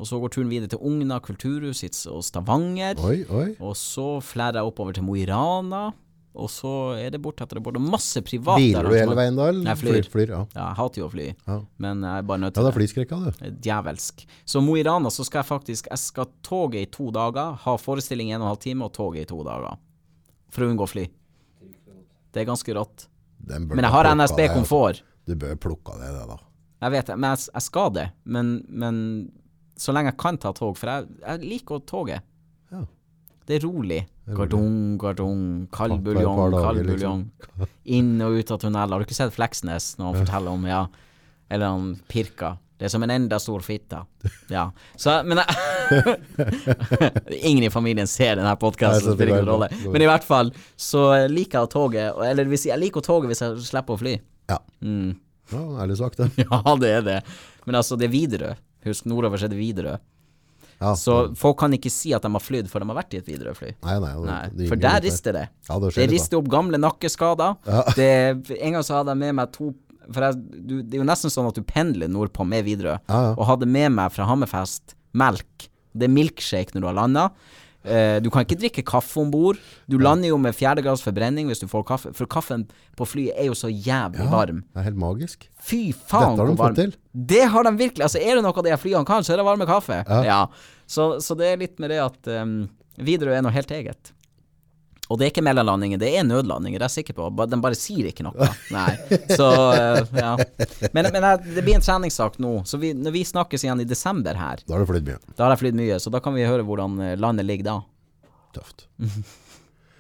[0.01, 2.99] Og så går turen videre til Ugna kulturhus og Stavanger.
[3.03, 3.49] Oi, oi.
[3.61, 5.91] Og så flærer jeg oppover til Mo i Rana.
[6.33, 9.49] Og så er det bortetter det borte masse private Biler du hele veien da?
[9.51, 9.67] eller?
[9.69, 10.07] Jeg flyr.
[10.09, 10.39] flyr ja.
[10.55, 11.57] Ja, jeg hater jo å fly, Ja.
[11.85, 13.51] men jeg er bare nødt til det Ja, det er flyskrekka, du.
[13.67, 14.23] Djevelsk.
[14.49, 17.75] Så Mo i Rana så skal jeg faktisk Jeg skal toge i to dager, ha
[17.77, 19.77] forestilling i en og en halv time og toge i to dager.
[20.49, 21.05] For å unngå fly.
[22.33, 23.07] Det er ganske rått.
[23.45, 24.57] Men jeg har NSB deg, altså.
[24.57, 25.03] komfort.
[25.27, 26.37] Du bør plukke av deg det, da.
[26.83, 28.09] Jeg vet det, men jeg, jeg skal det.
[28.25, 28.97] Men, men
[29.79, 32.17] så lenge jeg kan ta tog, for jeg, jeg liker å toge.
[32.17, 32.25] Ja.
[33.47, 34.01] Det er rolig.
[34.27, 34.37] rolig.
[34.37, 37.23] Gardong, gardong, kald buljong, kald buljong.
[37.83, 38.93] Inn og ut av tunneler.
[38.95, 40.83] Har du ikke sett Fleksnes når han forteller om ja,
[41.51, 42.55] Eller han Pirka.
[42.79, 43.99] Det er som en enda stor fitte.
[44.51, 44.65] Ja.
[44.99, 45.39] Så, men
[47.47, 49.69] Ingen i familien ser denne podkasten, spiller ingen rolle.
[49.85, 53.67] Men i hvert fall så liker jeg toget, Eller hvis jeg liker toget hvis jeg
[53.69, 54.17] slipper å fly.
[54.51, 54.57] Ja.
[54.83, 55.13] Mm.
[55.53, 56.31] ja, ærlig sagt, det.
[56.49, 57.19] Ja, det er det.
[57.67, 58.57] Men altså, det er Widerøe.
[58.83, 59.99] Husk, nordover er det Widerøe.
[60.79, 63.21] Ja, Så folk kan ikke si at de har flydd før de har vært i
[63.21, 63.71] et Widerøe-fly.
[63.85, 64.13] Nei, nei.
[64.27, 65.45] Nei, er for der rister det.
[65.69, 67.57] Ja, det Det rister opp gamle nakkeskader.
[67.99, 68.09] Det,
[68.59, 69.73] en gang så hadde jeg med meg to
[70.11, 72.97] For jeg, du, det er jo nesten sånn at du pendler nordpå med Widerøe.
[73.07, 73.35] Ja, ja.
[73.37, 75.69] Og hadde med meg fra Hammerfest melk.
[75.93, 77.27] Det er milkshake når du har landa.
[77.83, 79.59] Eh, du kan ikke drikke kaffe om bord.
[79.91, 82.65] Du lander jo med fjerdegrads forbrenning hvis du får kaffe, for kaffen
[82.99, 84.63] på flyet er jo så jævlig varm.
[84.71, 85.49] Det er helt magisk.
[85.59, 86.95] Fy faen Dette har de fått til.
[87.33, 88.05] Det har de virkelig.
[88.07, 89.99] Altså, er det noe av det flyene kan, så er det varme kaffe.
[90.07, 90.23] Ja.
[90.23, 90.39] Ja.
[90.87, 92.57] Så, så det er litt med det at um,
[93.03, 94.12] Widerøe er noe helt eget.
[95.11, 97.27] Og det er ikke mellomlandinger, det er nødlandinger, det er jeg sikker på.
[97.51, 98.47] De bare sier ikke noe.
[98.75, 98.93] Nei.
[99.35, 100.31] Så, uh, ja.
[100.95, 102.53] Men, men det blir en treningssak nå.
[102.69, 105.19] Så vi, når vi snakkes igjen i desember her, Da har du flydd mye.
[105.35, 107.79] da har jeg flydd mye, så da kan vi høre hvordan eh, landet ligger da.
[108.55, 108.87] Tøft.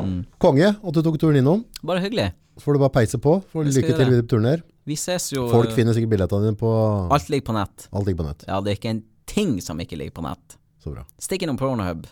[0.03, 0.23] Mm.
[0.41, 1.61] Konge at du tok turen innom.
[1.85, 2.31] Bare hyggelig.
[2.57, 3.37] Så får du bare peise på.
[3.53, 4.63] Får lykke til videre på turen her.
[4.89, 6.71] Vi ses jo Folk eh, finner sikkert billettene dine på
[7.13, 7.85] Alt ligger på nett.
[7.93, 8.43] Alt ligger på nett.
[8.49, 10.57] Ja, det er ikke en ting som ikke ligger på nett.
[10.83, 11.05] Så bra.
[11.23, 12.09] Stikk innom Pornhub.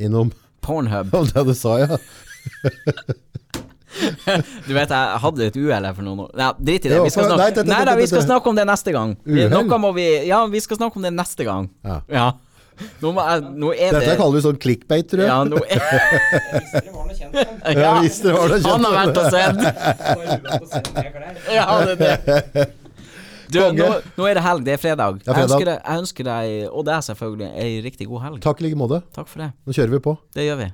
[0.00, 0.32] Innom
[0.64, 1.10] Pornhub.
[1.34, 1.88] Det du sa, ja.
[4.68, 7.00] Du vet, jeg hadde et uhell her for noen år Nei, drit i det.
[7.02, 9.16] Vi skal snakke, nei, det- det- nei, da, vi skal snakke om det neste gang.
[9.26, 11.66] Vi, noe må vi Ja, vi skal snakke om det neste gang.
[11.84, 11.96] Ja.
[12.08, 12.28] Ja.
[13.02, 15.28] Nå, må jeg, nå er Dette det kaller vi sånn clickbait, tror jeg.
[15.28, 15.80] Ja, nå er
[16.86, 17.34] Det var noe kjent
[17.76, 17.92] Ja,
[18.70, 19.58] Han har vært og sett.
[21.52, 22.20] Ja, det er
[22.54, 22.70] det.
[23.50, 24.64] Du, nå, nå er det helg.
[24.66, 25.20] Det er fredag.
[25.24, 28.42] Det er Jeg, ønsker deg, jeg ønsker deg, og er selvfølgelig, ei riktig god helg.
[28.44, 29.02] Takk i like måte.
[29.16, 29.50] Takk for det.
[29.66, 30.16] Nå kjører vi på.
[30.36, 30.70] Det gjør vi.